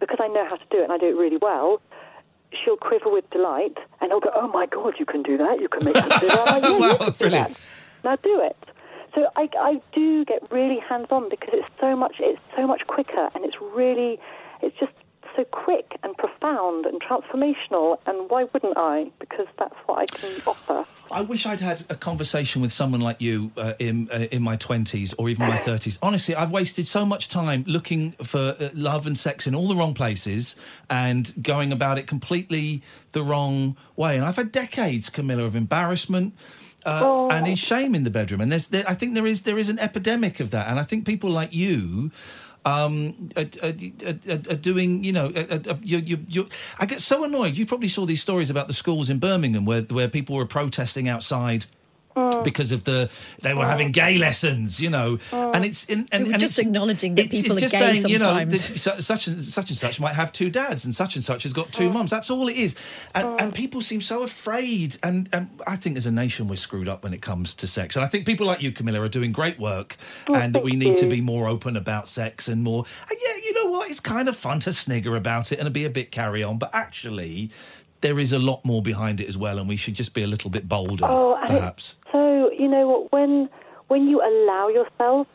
because 0.00 0.18
I 0.20 0.28
know 0.28 0.46
how 0.48 0.56
to 0.56 0.64
do 0.70 0.78
it 0.80 0.84
and 0.84 0.92
I 0.92 0.98
do 0.98 1.06
it 1.06 1.16
really 1.16 1.36
well, 1.36 1.80
she'll 2.64 2.76
quiver 2.76 3.10
with 3.10 3.28
delight. 3.30 3.76
And 4.00 4.10
he'll 4.10 4.20
go, 4.20 4.30
oh 4.34 4.48
my 4.48 4.66
God, 4.66 4.94
you 4.98 5.04
can 5.04 5.22
do 5.22 5.36
that. 5.38 5.60
You 5.60 5.68
can 5.68 5.84
make 5.84 5.96
her 5.96 6.20
do 6.20 6.28
that. 6.28 6.46
Like, 6.48 6.62
yeah, 6.62 6.78
Wow, 6.78 6.90
you 6.92 6.96
can 6.96 7.06
do 7.06 7.12
brilliant. 7.18 7.48
that. 7.50 7.60
Now 8.04 8.16
do 8.16 8.40
it. 8.40 8.56
So 9.14 9.26
I, 9.36 9.48
I 9.58 9.80
do 9.92 10.24
get 10.24 10.50
really 10.50 10.78
hands-on 10.78 11.28
because 11.28 11.50
it's 11.52 11.68
so 11.80 11.96
much, 11.96 12.16
it's 12.20 12.40
so 12.56 12.66
much 12.66 12.86
quicker 12.86 13.28
and 13.34 13.44
it's 13.44 13.56
really, 13.60 14.20
it's 14.62 14.78
just 14.78 14.92
so 15.34 15.44
quick 15.44 15.97
profound 16.48 16.86
and 16.86 17.00
transformational. 17.00 17.98
And 18.06 18.28
why 18.30 18.44
wouldn't 18.52 18.76
I? 18.76 19.10
Because 19.18 19.46
that's 19.58 19.74
what 19.86 19.98
I 19.98 20.06
can 20.06 20.30
offer. 20.46 20.84
I 21.10 21.22
wish 21.22 21.46
I'd 21.46 21.60
had 21.60 21.82
a 21.88 21.94
conversation 21.94 22.62
with 22.62 22.72
someone 22.72 23.00
like 23.00 23.20
you 23.20 23.50
uh, 23.56 23.74
in 23.78 24.08
uh, 24.12 24.26
in 24.30 24.42
my 24.42 24.56
twenties 24.56 25.14
or 25.14 25.28
even 25.28 25.46
my 25.46 25.56
thirties. 25.68 25.98
Honestly, 26.02 26.34
I've 26.34 26.50
wasted 26.50 26.86
so 26.86 27.04
much 27.04 27.28
time 27.28 27.64
looking 27.66 28.12
for 28.12 28.56
uh, 28.60 28.68
love 28.74 29.06
and 29.06 29.16
sex 29.16 29.46
in 29.46 29.54
all 29.54 29.68
the 29.68 29.76
wrong 29.76 29.94
places 29.94 30.56
and 30.90 31.32
going 31.42 31.72
about 31.72 31.98
it 31.98 32.06
completely 32.06 32.82
the 33.12 33.22
wrong 33.22 33.76
way. 33.96 34.16
And 34.16 34.24
I've 34.24 34.36
had 34.36 34.52
decades, 34.52 35.10
Camilla, 35.10 35.44
of 35.44 35.56
embarrassment. 35.56 36.34
Uh, 36.86 37.26
And 37.28 37.46
in 37.46 37.56
shame 37.56 37.94
in 37.94 38.04
the 38.04 38.10
bedroom, 38.10 38.40
and 38.40 38.50
there's, 38.52 38.68
there, 38.68 38.84
I 38.86 38.94
think 38.94 39.14
there 39.14 39.26
is 39.26 39.42
there 39.42 39.58
is 39.58 39.68
an 39.68 39.78
epidemic 39.80 40.40
of 40.40 40.50
that, 40.50 40.68
and 40.68 40.78
I 40.78 40.84
think 40.84 41.04
people 41.04 41.28
like 41.28 41.52
you 41.52 42.10
um, 42.68 43.30
are, 43.36 43.46
are, 43.62 44.40
are, 44.50 44.56
doing, 44.56 45.04
you 45.04 45.12
know, 45.12 45.28
you, 45.82 46.18
you, 46.28 46.48
I 46.78 46.86
get 46.86 47.00
so 47.00 47.24
annoyed. 47.24 47.56
You 47.56 47.66
probably 47.66 47.88
saw 47.88 48.06
these 48.06 48.20
stories 48.20 48.50
about 48.50 48.66
the 48.66 48.72
schools 48.72 49.10
in 49.10 49.18
Birmingham 49.18 49.64
where 49.64 49.82
where 49.82 50.08
people 50.08 50.36
were 50.36 50.46
protesting 50.46 51.08
outside. 51.08 51.66
Oh. 52.18 52.42
Because 52.42 52.72
of 52.72 52.82
the, 52.84 53.10
they 53.42 53.54
were 53.54 53.64
having 53.64 53.92
gay 53.92 54.18
lessons, 54.18 54.80
you 54.80 54.90
know, 54.90 55.18
oh. 55.32 55.52
and 55.52 55.64
it's 55.64 55.84
in, 55.84 56.08
and, 56.10 56.26
We 56.26 56.32
and 56.32 56.40
just 56.40 56.58
it's- 56.58 56.66
acknowledging 56.66 57.14
that 57.14 57.26
it's- 57.26 57.42
people 57.42 57.56
it's 57.56 57.66
are 57.66 57.68
just 57.68 57.74
gay 57.82 58.00
saying, 58.00 58.08
you 58.08 58.18
know, 58.18 58.34
sometimes. 58.34 59.06
such 59.06 59.26
and 59.28 59.44
such 59.44 59.70
and 59.70 59.78
such 59.78 60.00
might 60.00 60.14
have 60.14 60.32
two 60.32 60.50
dads, 60.50 60.84
and 60.84 60.94
such 60.94 61.14
and 61.16 61.24
such 61.24 61.44
has 61.44 61.52
got 61.52 61.72
two 61.72 61.88
oh. 61.88 61.92
mums. 61.92 62.10
That's 62.10 62.30
all 62.30 62.48
it 62.48 62.56
is, 62.56 62.74
and, 63.14 63.40
and 63.40 63.54
people 63.54 63.80
seem 63.80 64.00
so 64.00 64.22
afraid. 64.22 64.96
And, 65.02 65.28
and 65.32 65.48
I 65.66 65.76
think 65.76 65.96
as 65.96 66.06
a 66.06 66.10
nation 66.10 66.48
we're 66.48 66.56
screwed 66.56 66.88
up 66.88 67.04
when 67.04 67.14
it 67.14 67.22
comes 67.22 67.54
to 67.56 67.66
sex. 67.66 67.96
And 67.96 68.04
I 68.04 68.08
think 68.08 68.26
people 68.26 68.46
like 68.46 68.62
you, 68.62 68.72
Camilla, 68.72 69.00
are 69.00 69.08
doing 69.08 69.32
great 69.32 69.58
work, 69.58 69.96
Oh, 70.28 70.34
and 70.34 70.54
that 70.54 70.62
we 70.64 70.72
thank 70.72 70.82
need 70.82 70.96
to 70.98 71.06
be 71.08 71.20
more 71.20 71.46
open 71.46 71.76
about 71.76 72.08
sex 72.08 72.48
and 72.48 72.62
more. 72.62 72.84
And 73.08 73.18
yeah, 73.20 73.36
you 73.44 73.52
know 73.54 73.70
what? 73.70 73.90
It's 73.90 74.00
kind 74.00 74.28
of 74.28 74.36
fun 74.36 74.60
to 74.60 74.72
snigger 74.72 75.14
about 75.16 75.52
it 75.52 75.58
and 75.60 75.72
be 75.72 75.84
a 75.84 75.90
bit 75.90 76.10
carry 76.10 76.42
on, 76.42 76.58
but 76.58 76.70
actually. 76.74 77.50
There 78.00 78.18
is 78.18 78.32
a 78.32 78.38
lot 78.38 78.64
more 78.64 78.82
behind 78.82 79.20
it 79.20 79.28
as 79.28 79.36
well, 79.36 79.58
and 79.58 79.68
we 79.68 79.76
should 79.76 79.94
just 79.94 80.14
be 80.14 80.22
a 80.22 80.26
little 80.26 80.50
bit 80.50 80.68
bolder, 80.68 81.04
Oh, 81.04 81.38
perhaps. 81.46 81.96
So 82.12 82.50
you 82.52 82.68
know 82.68 82.86
what? 82.88 83.12
When 83.12 83.48
when 83.88 84.06
you 84.08 84.20
allow 84.20 84.68
yourself 84.68 85.26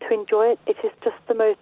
to 0.00 0.14
enjoy 0.14 0.52
it, 0.52 0.58
it 0.66 0.76
is 0.84 0.92
just 1.02 1.16
the 1.26 1.34
most 1.34 1.58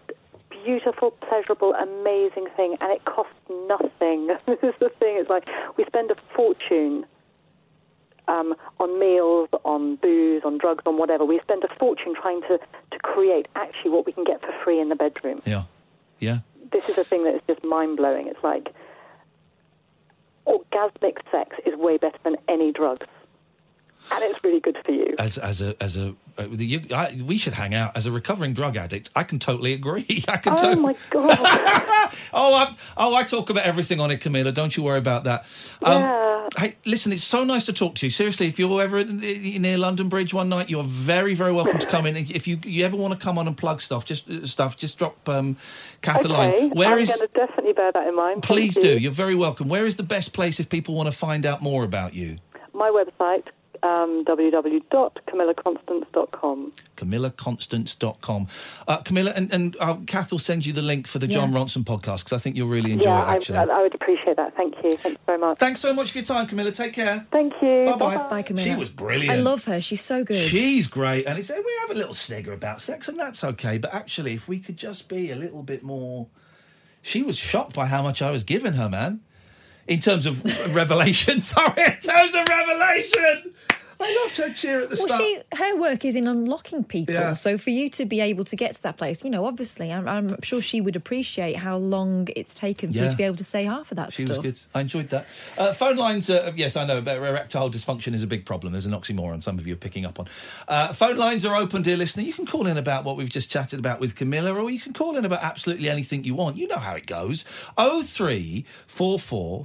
beautiful, 0.64 1.12
pleasurable, 1.12 1.74
amazing 1.74 2.46
thing, 2.56 2.76
and 2.80 2.92
it 2.92 3.04
costs 3.04 3.32
nothing. 3.68 4.26
this 4.46 4.58
is 4.62 4.74
the 4.80 4.90
thing. 4.98 5.16
It's 5.18 5.30
like 5.30 5.48
we 5.76 5.84
spend 5.84 6.10
a 6.10 6.16
fortune 6.34 7.06
um, 8.28 8.54
on 8.78 8.98
meals, 8.98 9.48
on 9.64 9.96
booze, 9.96 10.42
on 10.44 10.58
drugs, 10.58 10.82
on 10.86 10.98
whatever. 10.98 11.24
We 11.24 11.40
spend 11.40 11.64
a 11.64 11.74
fortune 11.78 12.14
trying 12.14 12.42
to 12.42 12.58
to 12.58 12.98
create 12.98 13.46
actually 13.56 13.90
what 13.90 14.06
we 14.06 14.12
can 14.12 14.24
get 14.24 14.40
for 14.40 14.52
free 14.64 14.80
in 14.80 14.88
the 14.88 14.96
bedroom. 14.96 15.42
Yeah, 15.44 15.64
yeah. 16.18 16.40
This 16.72 16.88
is 16.88 16.98
a 16.98 17.04
thing 17.04 17.24
that 17.24 17.34
is 17.34 17.40
just 17.46 17.64
mind 17.64 17.96
blowing. 17.96 18.28
It's 18.28 18.42
like 18.44 18.72
orgasmic 20.46 21.18
sex 21.30 21.56
is 21.66 21.74
way 21.76 21.96
better 21.96 22.18
than 22.24 22.36
any 22.48 22.72
drugs. 22.72 23.06
And 24.10 24.24
it's 24.24 24.42
really 24.42 24.60
good 24.60 24.78
for 24.84 24.92
you. 24.92 25.14
as 25.18 25.38
as 25.38 25.60
a 25.60 25.76
as 25.82 25.96
a 25.96 26.14
you, 26.48 26.82
I, 26.94 27.16
we 27.26 27.38
should 27.38 27.54
hang 27.54 27.74
out 27.74 27.96
as 27.96 28.06
a 28.06 28.12
recovering 28.12 28.52
drug 28.52 28.76
addict. 28.76 29.10
I 29.16 29.24
can 29.24 29.38
totally 29.38 29.72
agree. 29.72 30.24
I 30.28 30.36
can. 30.38 30.54
Oh 30.58 30.74
to- 30.74 30.76
my 30.80 30.92
god! 31.10 31.38
oh, 32.32 32.54
I, 32.54 32.76
oh, 32.96 33.14
I 33.14 33.22
talk 33.24 33.50
about 33.50 33.64
everything 33.64 34.00
on 34.00 34.10
it, 34.10 34.20
Camilla. 34.20 34.52
Don't 34.52 34.76
you 34.76 34.82
worry 34.82 34.98
about 34.98 35.24
that. 35.24 35.44
Um, 35.82 36.02
Yeah. 36.02 36.26
Hey, 36.58 36.74
listen, 36.84 37.12
it's 37.12 37.22
so 37.22 37.44
nice 37.44 37.64
to 37.66 37.72
talk 37.72 37.94
to 37.96 38.06
you. 38.06 38.10
Seriously, 38.10 38.48
if 38.48 38.58
you're 38.58 38.82
ever 38.82 38.98
in- 38.98 39.20
near 39.20 39.78
London 39.78 40.08
Bridge 40.08 40.34
one 40.34 40.48
night, 40.48 40.68
you're 40.68 40.82
very, 40.82 41.32
very 41.34 41.52
welcome 41.52 41.78
to 41.78 41.86
come 41.86 42.06
in. 42.06 42.16
If 42.16 42.48
you 42.48 42.58
you 42.64 42.84
ever 42.84 42.96
want 42.96 43.12
to 43.18 43.24
come 43.24 43.38
on 43.38 43.46
and 43.46 43.56
plug 43.56 43.80
stuff, 43.80 44.04
just 44.04 44.28
uh, 44.28 44.44
stuff, 44.44 44.76
just 44.76 44.98
drop 44.98 45.28
um, 45.28 45.56
Kath 46.02 46.24
a 46.24 46.28
line. 46.28 46.50
okay, 46.52 46.66
Where 46.68 46.94
I'm 46.94 46.98
is? 46.98 47.08
going 47.08 47.20
to 47.20 47.28
definitely 47.34 47.72
bear 47.74 47.92
that 47.92 48.06
in 48.08 48.16
mind. 48.16 48.42
Thank 48.42 48.46
Please 48.46 48.74
you. 48.76 48.82
do. 48.82 48.98
You're 48.98 49.12
very 49.12 49.36
welcome. 49.36 49.68
Where 49.68 49.86
is 49.86 49.94
the 49.94 50.02
best 50.02 50.32
place 50.32 50.58
if 50.58 50.68
people 50.68 50.94
want 50.96 51.06
to 51.06 51.12
find 51.16 51.46
out 51.46 51.62
more 51.62 51.84
about 51.84 52.14
you? 52.14 52.38
My 52.74 52.90
website, 52.90 53.44
um, 53.82 54.24
www.camillaconstance.com. 54.24 56.72
CamillaConstance.com. 56.96 58.48
Uh, 58.86 58.96
Camilla, 58.98 59.32
and, 59.34 59.52
and 59.52 59.76
uh, 59.80 59.96
Kath 60.06 60.32
will 60.32 60.38
send 60.38 60.66
you 60.66 60.72
the 60.72 60.82
link 60.82 61.06
for 61.06 61.18
the 61.18 61.26
Jon 61.26 61.52
Yeah. 61.52 61.58
Ronson 61.58 61.84
podcast 61.84 62.24
because 62.24 62.32
I 62.32 62.38
think 62.38 62.56
you'll 62.56 62.68
really 62.68 62.92
enjoy 62.92 63.10
yeah, 63.10 63.22
it, 63.22 63.26
I, 63.26 63.34
actually. 63.36 63.58
I, 63.58 63.64
I 63.64 63.82
would 63.82 63.94
appreciate 63.94 64.36
that. 64.36 64.56
Thank 64.56 64.74
you. 64.84 64.96
Thanks 64.96 65.20
very 65.26 65.38
much. 65.38 65.58
Thanks 65.58 65.80
so 65.80 65.92
much 65.92 66.12
for 66.12 66.18
your 66.18 66.24
time, 66.24 66.46
Camilla. 66.46 66.72
Take 66.72 66.92
care. 66.92 67.26
Thank 67.30 67.54
you. 67.62 67.84
Bye-bye. 67.86 68.28
Bye, 68.28 68.42
Camilla. 68.42 68.68
She 68.68 68.74
was 68.74 68.90
brilliant. 68.90 69.30
I 69.30 69.36
love 69.40 69.64
her. 69.64 69.80
She's 69.80 70.02
so 70.02 70.24
good. 70.24 70.48
She's 70.48 70.86
great. 70.86 71.26
And 71.26 71.38
it's, 71.38 71.50
we 71.50 71.76
have 71.80 71.90
a 71.90 71.94
little 71.94 72.14
snigger 72.14 72.52
about 72.52 72.80
sex, 72.80 73.08
and 73.08 73.18
that's 73.18 73.42
okay. 73.44 73.78
But 73.78 73.94
actually, 73.94 74.34
if 74.34 74.48
we 74.48 74.58
could 74.60 74.76
just 74.76 75.08
be 75.08 75.30
a 75.30 75.36
little 75.36 75.62
bit 75.62 75.82
more. 75.82 76.26
She 77.02 77.22
was 77.22 77.38
shocked 77.38 77.74
by 77.74 77.86
how 77.86 78.02
much 78.02 78.20
I 78.20 78.30
was 78.30 78.44
giving 78.44 78.74
her, 78.74 78.88
man. 78.88 79.20
In 79.86 80.00
terms 80.00 80.26
of 80.26 80.44
revelation. 80.74 81.40
Sorry, 81.52 81.82
in 81.82 81.98
terms 81.98 82.34
of 82.34 82.46
revelation. 82.48 83.54
I 84.00 84.22
loved 84.24 84.36
her 84.38 84.50
cheer 84.52 84.80
at 84.80 84.90
the 84.90 84.96
Well, 84.98 85.06
start. 85.08 85.20
she 85.20 85.38
her 85.56 85.76
work 85.76 86.04
is 86.04 86.16
in 86.16 86.26
unlocking 86.26 86.82
people. 86.84 87.14
Yeah. 87.14 87.34
So 87.34 87.58
for 87.58 87.70
you 87.70 87.90
to 87.90 88.04
be 88.04 88.20
able 88.20 88.44
to 88.44 88.56
get 88.56 88.74
to 88.74 88.82
that 88.84 88.96
place, 88.96 89.22
you 89.24 89.30
know, 89.30 89.44
obviously, 89.44 89.92
I'm, 89.92 90.08
I'm 90.08 90.40
sure 90.42 90.60
she 90.62 90.80
would 90.80 90.96
appreciate 90.96 91.56
how 91.56 91.76
long 91.76 92.28
it's 92.34 92.54
taken 92.54 92.92
for 92.92 92.98
you 92.98 93.10
to 93.10 93.16
be 93.16 93.24
able 93.24 93.36
to 93.36 93.44
say 93.44 93.64
half 93.64 93.90
of 93.92 93.96
that 93.96 94.12
She 94.12 94.24
stuff. 94.24 94.38
was 94.38 94.44
good. 94.44 94.60
I 94.74 94.80
enjoyed 94.80 95.10
that. 95.10 95.26
Uh, 95.58 95.72
phone 95.72 95.96
lines, 95.96 96.30
uh, 96.30 96.52
yes, 96.56 96.76
I 96.76 96.84
know, 96.86 97.00
but 97.02 97.16
erectile 97.18 97.70
dysfunction 97.70 98.14
is 98.14 98.22
a 98.22 98.26
big 98.26 98.46
problem. 98.46 98.72
There's 98.72 98.86
an 98.86 98.92
oxymoron 98.92 99.42
some 99.42 99.58
of 99.58 99.66
you 99.66 99.74
are 99.74 99.76
picking 99.76 100.04
up 100.04 100.18
on. 100.18 100.26
Uh, 100.68 100.92
phone 100.92 101.16
lines 101.16 101.44
are 101.44 101.56
open, 101.56 101.82
dear 101.82 101.96
listener. 101.96 102.22
You 102.22 102.32
can 102.32 102.46
call 102.46 102.66
in 102.66 102.76
about 102.78 103.04
what 103.04 103.16
we've 103.16 103.28
just 103.28 103.50
chatted 103.50 103.78
about 103.78 104.00
with 104.00 104.16
Camilla, 104.16 104.52
or 104.54 104.70
you 104.70 104.80
can 104.80 104.92
call 104.92 105.16
in 105.16 105.24
about 105.24 105.42
absolutely 105.42 105.88
anything 105.88 106.24
you 106.24 106.34
want. 106.34 106.56
You 106.56 106.68
know 106.68 106.78
how 106.78 106.94
it 106.94 107.06
goes. 107.06 107.42
0344 107.76 109.64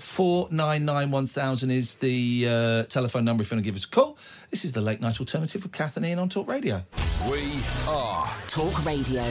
is 1.71 1.95
the 1.95 2.47
uh, 2.49 2.83
telephone 2.83 3.25
number 3.25 3.43
if 3.43 3.51
you 3.51 3.55
want 3.55 3.63
to 3.63 3.69
give 3.69 3.75
us 3.75 3.85
a 3.85 3.89
call. 3.89 4.17
This 4.51 4.65
is 4.65 4.71
the 4.73 4.81
Late 4.81 5.01
Night 5.01 5.19
Alternative 5.19 5.61
with 5.61 5.71
Kath 5.71 5.97
and 5.97 6.05
Iain 6.05 6.19
on 6.19 6.29
Talk 6.29 6.47
Radio. 6.47 6.83
We 7.29 7.43
are 7.87 8.33
Talk 8.47 8.85
Radio. 8.85 9.23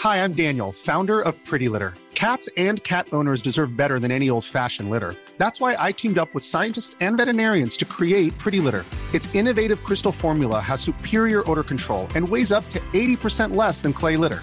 Hi, 0.00 0.22
I'm 0.22 0.32
Daniel, 0.32 0.70
founder 0.70 1.20
of 1.20 1.34
Pretty 1.44 1.68
Litter. 1.68 1.94
Cats 2.14 2.48
and 2.56 2.82
cat 2.82 3.06
owners 3.12 3.42
deserve 3.42 3.76
better 3.76 4.00
than 4.00 4.10
any 4.10 4.30
old 4.30 4.44
fashioned 4.44 4.90
litter. 4.90 5.14
That's 5.38 5.60
why 5.60 5.76
I 5.78 5.92
teamed 5.92 6.18
up 6.18 6.34
with 6.34 6.44
scientists 6.44 6.96
and 7.00 7.16
veterinarians 7.16 7.76
to 7.78 7.84
create 7.84 8.36
Pretty 8.38 8.60
Litter. 8.60 8.84
Its 9.14 9.32
innovative 9.34 9.82
crystal 9.84 10.12
formula 10.12 10.60
has 10.60 10.80
superior 10.80 11.48
odor 11.50 11.62
control 11.62 12.08
and 12.14 12.28
weighs 12.28 12.50
up 12.50 12.68
to 12.70 12.80
80% 12.92 13.54
less 13.54 13.82
than 13.82 13.92
clay 13.92 14.16
litter. 14.16 14.42